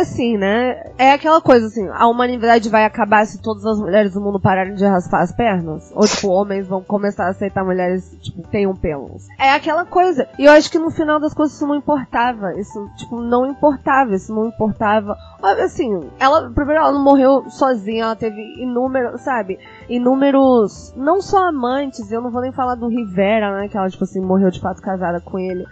[0.00, 0.80] assim, né?
[0.96, 4.74] É aquela coisa assim, a humanidade vai acabar se todas as mulheres do mundo pararem
[4.76, 5.90] de raspar as pernas?
[5.94, 9.26] Ou, tipo, homens vão começar a aceitar mulheres, tipo, tenham pelos?
[9.40, 10.28] É aquela coisa.
[10.38, 12.54] E eu acho que no final das coisas isso não importava.
[12.56, 14.14] Isso, tipo, não importava.
[14.14, 15.16] Isso não importava.
[15.42, 19.58] Assim, ela, primeiro, ela não morreu sozinha, ela teve inúmeros, sabe?
[19.88, 23.68] Inúmeros, não só amantes, eu não vou nem falar do Rivera, né?
[23.68, 25.64] Que ela, tipo assim, morreu de fato casada com ele.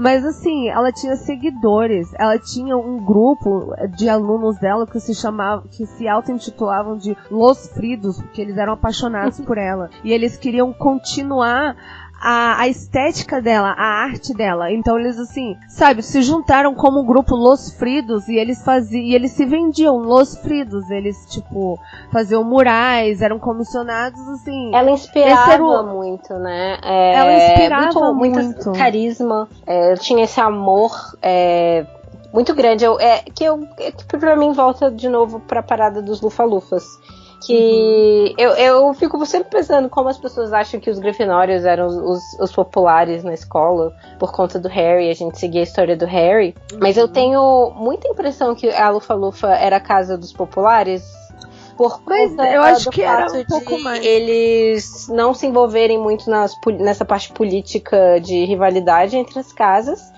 [0.00, 5.66] Mas assim, ela tinha seguidores, ela tinha um grupo de alunos dela que se chamavam,
[5.70, 9.90] que se auto-intitulavam de Los Fridos, porque eles eram apaixonados por ela.
[10.02, 11.76] E eles queriam continuar
[12.20, 14.70] a, a, estética dela, a arte dela.
[14.70, 19.14] Então eles assim, sabe, se juntaram como o grupo Los Fridos e eles faziam, e
[19.14, 21.78] eles se vendiam Los Fridos, eles tipo
[22.12, 24.74] faziam murais, eram comissionados assim.
[24.74, 26.78] Ela inspirava muito, né?
[26.82, 30.92] É, ela inspirava muito, muito, muito carisma, é, tinha esse amor.
[31.22, 31.86] É,
[32.32, 36.20] muito grande, eu, é, que eu que pra mim volta de novo pra parada dos
[36.20, 36.84] Lufalufas.
[37.46, 41.96] Que eu, eu fico sempre pensando como as pessoas acham que os Grifinórios eram os,
[41.96, 46.04] os, os, populares na escola, por conta do Harry, a gente seguia a história do
[46.04, 46.54] Harry.
[46.78, 47.12] Mas eu uhum.
[47.12, 51.02] tenho muita impressão que a Lufa-Lufa era a casa dos populares,
[51.80, 54.04] por Mas conta eu acho que era um pouco mais.
[54.04, 60.12] eles não se envolverem muito nas, nessa parte política de rivalidade entre as casas.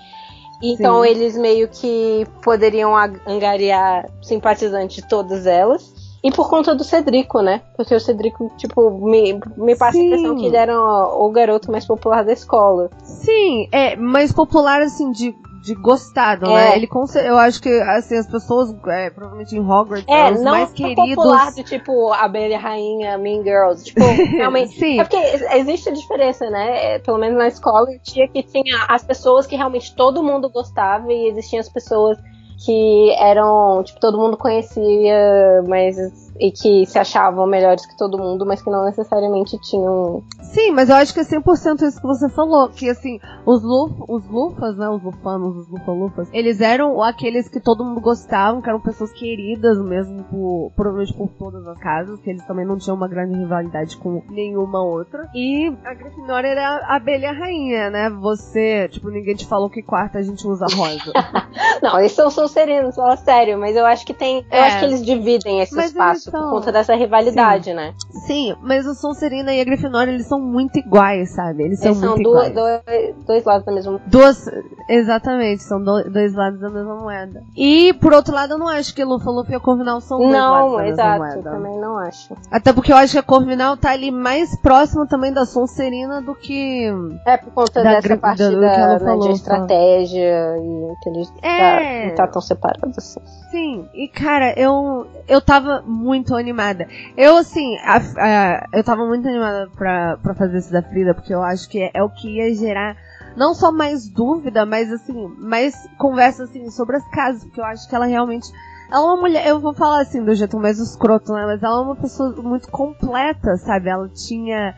[0.61, 1.09] Então Sim.
[1.09, 2.93] eles meio que poderiam
[3.25, 5.92] angariar simpatizantes de todas elas.
[6.23, 7.61] E por conta do Cedrico, né?
[7.75, 10.03] Porque o Cedrico, tipo, me, me passa Sim.
[10.03, 12.89] a impressão que ele era o, o garoto mais popular da escola.
[13.03, 16.51] Sim, é, mais popular, assim, de de gostado, né?
[16.51, 16.69] é.
[16.71, 16.75] né?
[16.75, 16.89] Ele
[17.25, 21.15] eu acho que assim as pessoas é, provavelmente em Hogwarts é, os não mais queridos
[21.15, 24.01] popular de tipo Abelha Rainha, Mean Girls, tipo
[24.35, 24.73] realmente.
[24.73, 24.99] Sim.
[24.99, 25.15] É porque
[25.55, 26.95] existe a diferença, né?
[26.95, 31.11] É, pelo menos na escola tinha que tinha as pessoas que realmente todo mundo gostava
[31.13, 32.17] e existiam as pessoas
[32.65, 38.45] que eram, tipo, todo mundo conhecia, mas e que se achavam melhores que todo mundo,
[38.45, 40.23] mas que não necessariamente tinham.
[40.41, 43.93] Sim, mas eu acho que é 100% isso que você falou, que assim, os, luf,
[44.07, 48.69] os lufas, né, os lufanos, os lufalufas, eles eram aqueles que todo mundo gostava, que
[48.69, 52.95] eram pessoas queridas mesmo, por, provavelmente por todas as casas, que eles também não tinham
[52.95, 55.29] uma grande rivalidade com nenhuma outra.
[55.33, 58.09] E a Grifinória era a abelha rainha, né?
[58.09, 61.11] Você, tipo, ninguém te falou que quarta a gente usa rosa.
[61.81, 64.45] não, eles são serenos, fala sério, mas eu acho que tem.
[64.51, 64.67] Eu é.
[64.67, 67.73] acho que eles dividem esse espaço isso, por conta dessa rivalidade, Sim.
[67.73, 67.93] né?
[68.25, 71.63] Sim, mas o Sonserina e a Grifinória, eles são muito iguais, sabe?
[71.63, 72.83] Eles, eles são, muito duas, iguais.
[72.85, 74.49] Dois, dois lados da mesma Duas,
[74.89, 77.41] exatamente, são do, dois lados da mesma moeda.
[77.55, 80.31] E, por outro lado, eu não acho que Lufa, Lufa e a Corvinal são dois
[80.31, 81.51] não, lados da exato, mesma moeda.
[81.51, 82.35] Não, também não acho.
[82.51, 86.35] Até porque eu acho que a Corvinal tá ali mais próxima também da Sonserina do
[86.35, 86.91] que...
[87.25, 91.33] É, por conta da dessa parte da, da, né, de estratégia e inteligência.
[91.41, 92.07] É.
[92.07, 93.19] Não tá tão separado assim.
[93.51, 96.87] Sim, e cara, eu, eu tava muito animada.
[97.17, 101.33] Eu, assim, a, a, eu tava muito animada pra, pra fazer isso da Frida, porque
[101.33, 102.95] eu acho que é, é, o que ia gerar
[103.35, 107.87] não só mais dúvida, mas assim, mais conversa assim sobre as casas, porque eu acho
[107.89, 108.47] que ela realmente.
[108.91, 111.45] Ela é uma mulher, eu vou falar assim do jeito mais escroto, né?
[111.47, 113.89] Mas ela é uma pessoa muito completa, sabe?
[113.89, 114.75] Ela tinha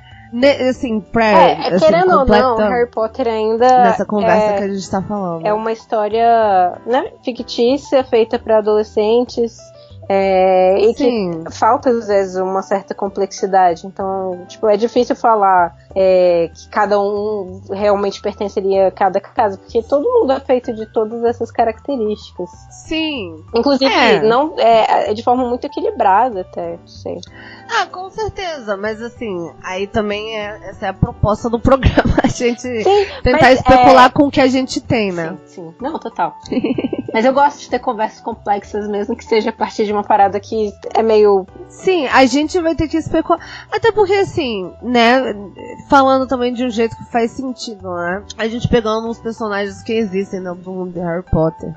[0.70, 1.26] assim, pra.
[1.26, 3.66] É, assim, querendo ou não, Harry Potter ainda.
[3.66, 5.46] Nessa conversa é, que a gente tá falando.
[5.46, 9.58] É uma história, né, fictícia, feita para adolescentes.
[10.08, 11.44] É, e Sim.
[11.44, 13.88] que falta às vezes uma certa complexidade.
[13.88, 19.82] Então, tipo, é difícil falar é, que cada um realmente pertenceria a cada casa, porque
[19.82, 22.50] todo mundo é feito de todas essas características.
[22.70, 23.44] Sim.
[23.56, 24.22] Inclusive, é.
[24.22, 27.20] não é, é de forma muito equilibrada, até, sei.
[27.70, 32.28] Ah, com certeza, mas assim, aí também é, essa é a proposta do programa, a
[32.28, 34.10] gente sim, tentar especular é...
[34.10, 35.38] com o que a gente tem, né?
[35.46, 35.76] Sim, sim.
[35.80, 36.36] Não, total.
[37.14, 40.38] mas eu gosto de ter conversas complexas, mesmo que seja a partir de uma parada
[40.40, 41.48] que é meio.
[41.70, 43.40] Sim, a gente vai ter que especular.
[43.72, 45.34] Até porque, assim, né,
[45.88, 48.24] falando também de um jeito que faz sentido, né?
[48.38, 51.74] A gente pegando uns personagens que existem no mundo de Harry Potter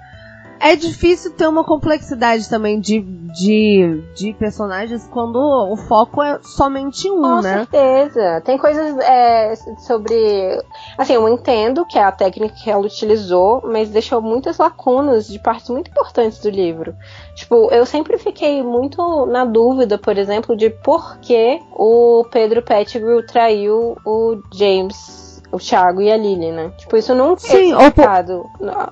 [0.60, 7.10] é difícil ter uma complexidade também de, de, de personagens quando o foco é somente
[7.10, 7.66] um, Com né?
[7.66, 8.42] Com certeza.
[8.44, 9.54] Tem coisas é,
[9.86, 10.62] sobre.
[10.96, 15.38] Assim, eu entendo que é a técnica que ela utilizou, mas deixou muitas lacunas de
[15.38, 16.94] partes muito importantes do livro.
[17.34, 23.24] Tipo, eu sempre fiquei muito na dúvida, por exemplo, de por que o Pedro Pettigrew
[23.24, 26.72] traiu o James o Thiago e a Lily, né?
[26.76, 28.04] Tipo, isso não é Sim, ou por...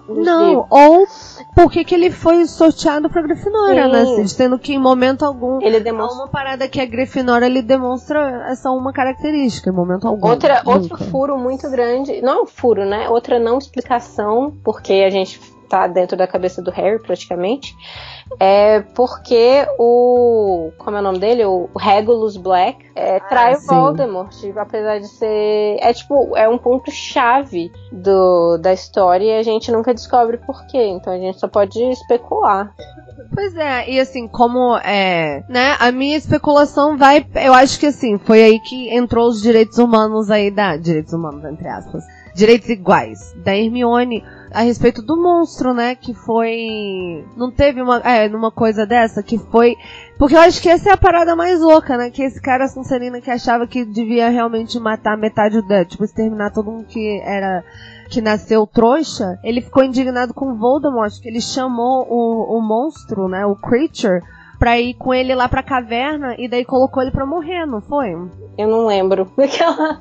[0.09, 0.67] Não, livros.
[0.71, 1.07] ou
[1.55, 4.03] por que ele foi sorteado pra Grifinória, né?
[4.03, 8.47] Assim, sendo que em momento algum ele demonstra uma parada que a Grifinória ele demonstra
[8.49, 10.29] essa uma característica, em momento algum.
[10.29, 13.09] Outra, outro furo muito grande, não é um furo, né?
[13.09, 17.77] Outra não explicação, porque a gente tá dentro da cabeça do Harry praticamente
[18.41, 20.73] é porque o.
[20.79, 21.45] Como é o nome dele?
[21.45, 25.77] O Regulus Black é, ah, trai o Voldemort, apesar de ser.
[25.81, 27.71] É tipo, é um ponto-chave
[28.61, 30.89] da história e a gente nunca descobre porquê.
[30.89, 32.75] Então a gente só pode especular.
[33.33, 38.19] Pois é, e assim, como é, né, a minha especulação vai, eu acho que assim,
[38.19, 42.05] foi aí que entrou os direitos humanos aí da, direitos humanos entre aspas,
[42.35, 44.23] direitos iguais da Hermione
[44.57, 45.95] a respeito do monstro, né?
[45.95, 47.23] Que foi.
[47.37, 47.99] Não teve uma.
[47.99, 49.77] É, numa coisa dessa, que foi.
[50.19, 52.09] Porque eu acho que essa é a parada mais louca, né?
[52.09, 55.85] Que esse cara Sonserina que achava que devia realmente matar metade do.
[55.85, 57.63] Tipo, exterminar todo mundo que era.
[58.09, 63.45] Que nasceu trouxa, ele ficou indignado com Voldemort, que ele chamou o, o monstro, né?
[63.45, 64.23] O Creature,
[64.61, 68.13] pra ir com ele lá pra caverna e daí colocou ele pra morrer, não foi?
[68.57, 69.31] Eu não lembro.
[69.37, 69.99] Aquela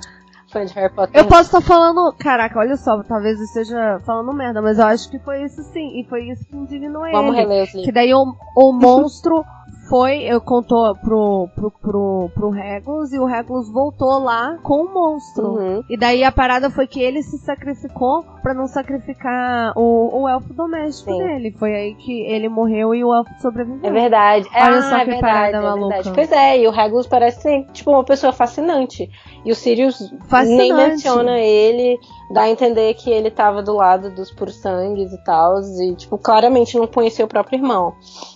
[0.56, 1.22] fã de Harry Potter.
[1.22, 2.14] Eu posso estar tá falando.
[2.18, 6.00] Caraca, olha só, talvez eu esteja falando merda, mas eu acho que foi isso sim.
[6.00, 7.46] E foi isso que indignou Vamos ele.
[7.46, 9.44] Vamos reler Que daí o, o monstro
[9.88, 14.94] foi, eu contou pro, pro, pro, pro Regulus e o Regulus voltou lá com o
[14.94, 15.48] monstro.
[15.48, 15.84] Uhum.
[15.90, 20.54] E daí a parada foi que ele se sacrificou para não sacrificar o, o elfo
[20.54, 21.18] doméstico Sim.
[21.20, 21.56] dele.
[21.58, 23.90] Foi aí que ele morreu e o elfo sobreviveu.
[23.90, 24.48] É verdade.
[24.56, 25.96] Olha ah, só é que verdade, parada é maluca.
[25.96, 26.16] Verdade.
[26.16, 29.10] Pois é, e o Regulus parece ser, tipo, uma pessoa fascinante.
[29.46, 30.58] E o Sirius fascinante.
[30.58, 32.00] nem menciona ele,
[32.32, 36.78] dá a entender que ele tava do lado dos por-sangues e tal, e, tipo, claramente
[36.78, 37.94] não conheceu o próprio irmão.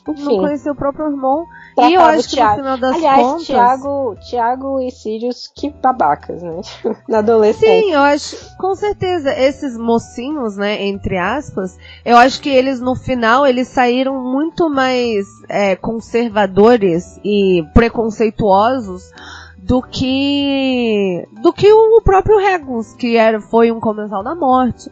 [0.07, 0.23] Enfim.
[0.23, 1.45] Não conheceu o próprio irmão.
[1.77, 3.47] E eu acho que no final das Aliás, contas...
[3.47, 6.61] Thiago, Thiago e Sirius, que babacas, né?
[7.07, 7.81] Na adolescência.
[7.81, 12.95] Sim, eu acho, com certeza, esses mocinhos, né, entre aspas, eu acho que eles, no
[12.95, 19.03] final, eles saíram muito mais é, conservadores e preconceituosos
[19.69, 24.89] do que do que o próprio Regulus, que era, foi um comensal da morte.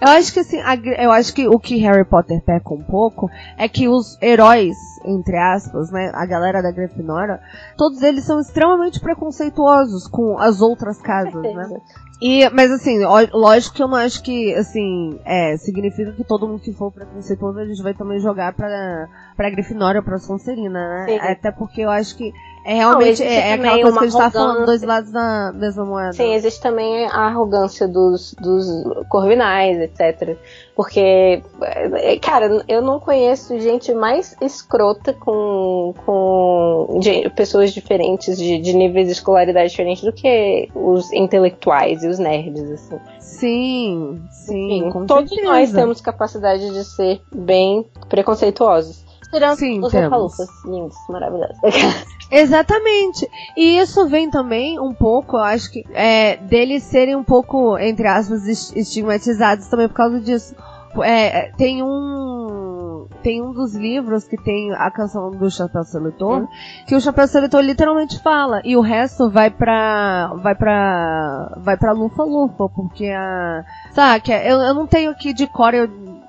[0.00, 3.30] Eu acho que assim, a, eu acho que o que Harry Potter peca um pouco
[3.56, 7.40] é que os heróis, entre aspas, né, a galera da Grifinória,
[7.76, 11.68] todos eles são extremamente preconceituosos com as outras casas, né?
[12.20, 12.98] E, mas assim,
[13.32, 17.60] lógico que eu não acho que, assim, é, significa que todo mundo que for preconceituoso
[17.60, 21.06] a gente vai também jogar pra, pra Grifinória ou pra Sonserina, né?
[21.06, 21.18] Sim.
[21.20, 22.32] Até porque eu acho que
[22.68, 25.52] é realmente não, é, é aquela coisa que a gente tá falando, dois lados da
[25.54, 26.12] mesma moeda.
[26.12, 28.66] Sim, existe também a arrogância dos, dos
[29.08, 30.36] corvinais, etc.
[30.76, 38.58] Porque, é, cara, eu não conheço gente mais escrota com, com de, pessoas diferentes, de,
[38.58, 42.98] de níveis de escolaridade diferentes do que os intelectuais e os nerds, assim.
[43.18, 44.84] Sim, sim.
[44.84, 45.50] Enfim, todos certeza.
[45.50, 49.08] nós temos capacidade de ser bem preconceituosos.
[49.30, 50.36] Tirando Sim, os temos.
[50.66, 51.58] lindos, maravilhosos.
[52.30, 53.28] Exatamente.
[53.56, 58.06] E isso vem também um pouco, eu acho que, é, deles serem um pouco, entre
[58.06, 60.54] aspas, estigmatizados também por causa disso.
[61.02, 66.48] É, tem um tem um dos livros que tem a canção do Chapéu Seletor, hum.
[66.86, 71.92] que o Chapéu Seletor literalmente fala e o resto vai pra vai pra vai pra
[71.92, 75.88] Lufa Lufa, porque a sabe, eu, eu não tenho aqui de cor, eu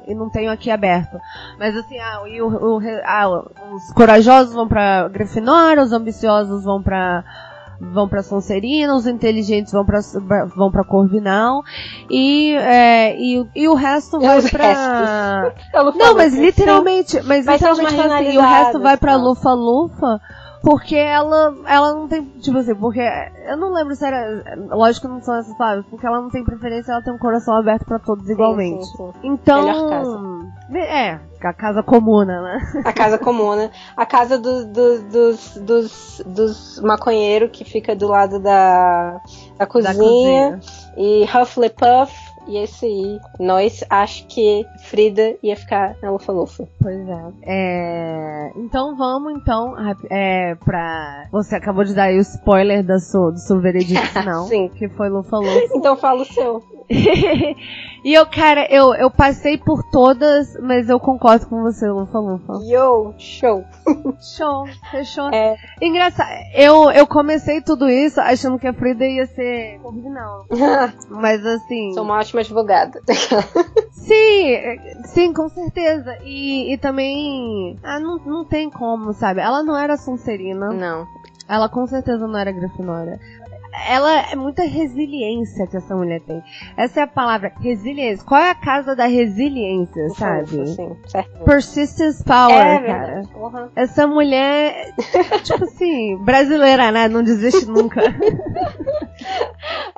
[0.09, 1.17] e não tenho aqui aberto.
[1.57, 3.43] Mas assim, ah, e o, o ah,
[3.73, 7.23] os corajosos vão pra Grifinória, os ambiciosos vão pra
[7.79, 10.01] vão para Sonserina, os inteligentes vão para
[10.55, 11.63] vão para Corvinal
[12.09, 15.53] e, é, e, e o resto vai para
[15.95, 20.19] não, mas literalmente, mas literalmente assim, e o resto vai para Lufa Lufa
[20.61, 22.99] porque ela, ela não tem, tipo assim, porque
[23.47, 26.43] eu não lembro se era, lógico que não são essas palavras, porque ela não tem
[26.43, 28.85] preferência, ela tem um coração aberto para todos igualmente.
[28.85, 29.13] Sim, sim, sim.
[29.23, 32.81] Então, é, a casa comuna, né?
[32.85, 38.39] A casa comuna, a casa do, do, dos, dos, dos maconheiros que fica do lado
[38.39, 39.21] da,
[39.57, 40.59] da cozinha, da cozinha.
[40.97, 46.67] e Hufflepuff e esse aí, nós acho que Frida ia ficar na Lufa-Lufa.
[46.81, 47.31] Pois é.
[47.43, 48.51] é.
[48.55, 49.75] Então vamos então
[50.09, 51.27] é, pra.
[51.31, 54.47] Você acabou de dar aí o spoiler da sua, do seu veredito final.
[54.47, 54.67] Sim.
[54.69, 55.75] Que foi Lufa-Lufa.
[55.75, 56.63] então fala o seu.
[58.03, 62.53] e eu, cara, eu, eu passei por todas, mas eu concordo com você, Lufa Lufa.
[62.63, 63.63] Yo, show.
[64.21, 65.29] show, fechou.
[65.29, 65.57] É.
[65.81, 70.45] Engraçado, eu, eu comecei tudo isso achando que a Frida ia ser original.
[71.09, 71.93] mas assim.
[71.93, 73.01] Sou uma ótima advogada.
[73.91, 74.55] sim,
[75.05, 76.17] sim, com certeza.
[76.23, 77.77] E, e também.
[77.83, 79.41] Ah, não, não tem como, sabe?
[79.41, 80.69] Ela não era Sonserina.
[80.69, 81.07] Não.
[81.47, 83.19] Ela com certeza não era Grifinória
[83.87, 86.41] ela é muita resiliência que essa mulher tem.
[86.77, 88.25] Essa é a palavra, resiliência.
[88.25, 90.67] Qual é a casa da resiliência, sabe?
[90.67, 91.43] Sim, certo.
[91.45, 93.21] Persistence power, É cara.
[93.75, 94.93] Essa mulher,
[95.43, 97.07] tipo assim, brasileira, né?
[97.07, 97.99] Não desiste nunca.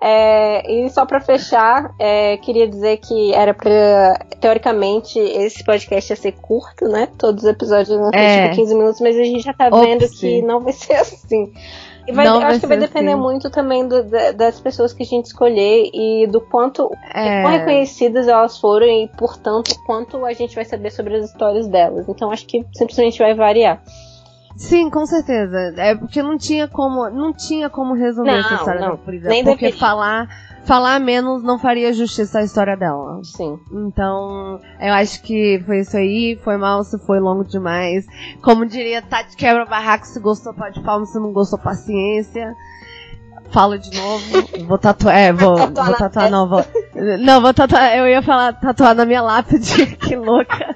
[0.04, 4.18] É, e só pra fechar, é, queria dizer que era pra.
[4.40, 7.08] Teoricamente, esse podcast ia ser curto, né?
[7.20, 8.46] Todos os episódios não É.
[8.46, 8.50] é.
[8.50, 9.80] 15 minutos, mas a gente já tá Ops.
[9.80, 11.54] vendo que não vai ser assim.
[12.12, 13.22] E vai, eu vai acho que vai depender assim.
[13.22, 17.42] muito também do- da- das pessoas que a gente escolher e do quanto É.
[17.42, 22.08] quão reconhecidas elas foram e, portanto, quanto a gente vai saber sobre as histórias delas.
[22.10, 23.82] Então acho que simplesmente vai variar.
[24.58, 25.74] Sim, com certeza.
[25.78, 28.92] É porque não tinha como, não tinha como resumir Não, essa história não.
[28.92, 29.30] da Frida.
[29.30, 29.80] Nem porque deveria.
[29.80, 30.28] falar,
[30.66, 33.22] falar menos não faria justiça à história dela.
[33.24, 33.60] Sim.
[33.72, 36.40] Então, eu acho que foi isso aí.
[36.44, 38.06] Foi mal se foi longo demais.
[38.42, 42.54] Como diria Tati Quebra Barraco, se gostou, pode palma, se não gostou, paciência.
[43.52, 44.24] Falo de novo.
[44.66, 45.16] Vou tatuar.
[45.16, 46.66] É, vou, Tatuar vou tatuar, não, vou.
[47.20, 47.98] Não, vou tatuar.
[47.98, 49.88] Eu ia falar tatuar na minha lápide.
[49.98, 50.76] que louca.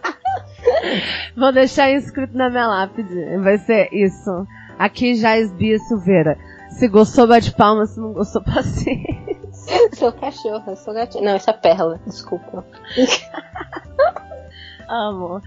[1.38, 3.38] Vou deixar inscrito na minha lápide.
[3.38, 4.46] Vai ser isso.
[4.78, 6.38] Aqui já Bia Silveira.
[6.70, 7.86] Se gostou, bate palma.
[7.86, 9.45] Se não gostou, paciência.
[9.94, 11.24] Seu cachorro, eu sou gatinho.
[11.24, 12.66] Não, isso é perla, desculpa.
[14.88, 15.42] Amo.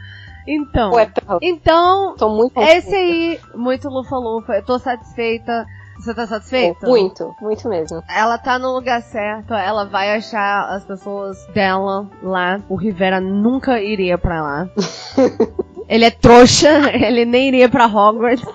[0.47, 0.93] Então.
[0.93, 1.39] Ué, perla.
[1.43, 4.55] Então, Tô muito esse aí, muito lufa-lufa.
[4.55, 5.67] Eu tô satisfeita.
[5.99, 6.87] Você tá satisfeita?
[6.87, 8.03] Muito, muito mesmo.
[8.09, 12.61] Ela tá no lugar certo, ela vai achar as pessoas dela lá.
[12.69, 14.71] O Rivera nunca iria pra lá.
[15.89, 18.47] ele é trouxa, ele nem iria pra Hogwarts.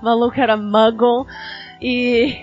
[0.00, 1.26] O maluco era muggle.
[1.80, 2.36] E.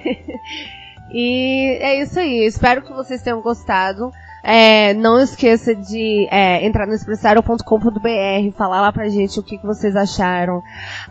[1.11, 2.45] e é isso aí.
[2.45, 4.11] Espero que vocês tenham gostado.
[4.43, 9.65] É, não esqueça de é, entrar no expressaram.com.br, falar lá pra gente o que, que
[9.65, 10.61] vocês acharam.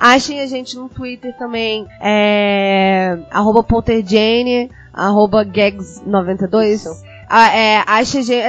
[0.00, 6.86] Achem a gente no Twitter também, é, arroba polterjane, arroba gags92.
[7.28, 7.84] Ah, é,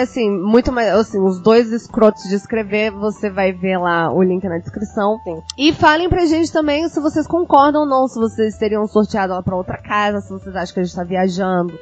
[0.02, 4.44] assim, muito mais, assim, os dois escrotos de escrever, você vai ver lá o link
[4.48, 5.20] na descrição.
[5.24, 5.42] Sim.
[5.58, 9.44] E falem pra gente também se vocês concordam ou não, se vocês teriam sorteado ela
[9.44, 11.74] pra outra casa, se vocês acham que a gente tá viajando.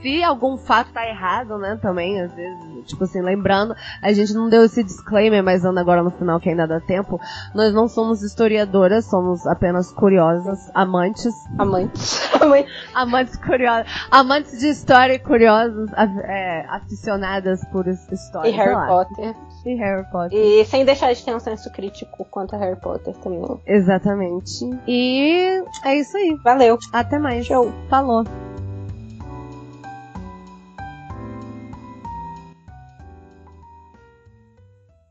[0.00, 4.48] Se algum fato tá errado, né, também, às vezes, tipo assim, lembrando, a gente não
[4.48, 7.20] deu esse disclaimer, mas anda agora no final que ainda dá tempo.
[7.54, 12.20] Nós não somos historiadoras, somos apenas curiosas, amantes, Amantes.
[12.94, 13.36] Amantes.
[13.36, 16.04] curiosas, amantes de história e curiosos, a-
[16.44, 18.48] é, aficionadas por es- história.
[18.48, 18.86] E Harry lá.
[18.86, 19.34] Potter.
[19.64, 20.38] E Harry Potter.
[20.38, 23.42] E sem deixar de ter um senso crítico quanto a Harry Potter também.
[23.66, 24.64] Exatamente.
[24.86, 26.36] E é isso aí.
[26.44, 26.78] Valeu.
[26.92, 27.46] Até mais.
[27.46, 27.72] Show.
[27.88, 28.24] Falou.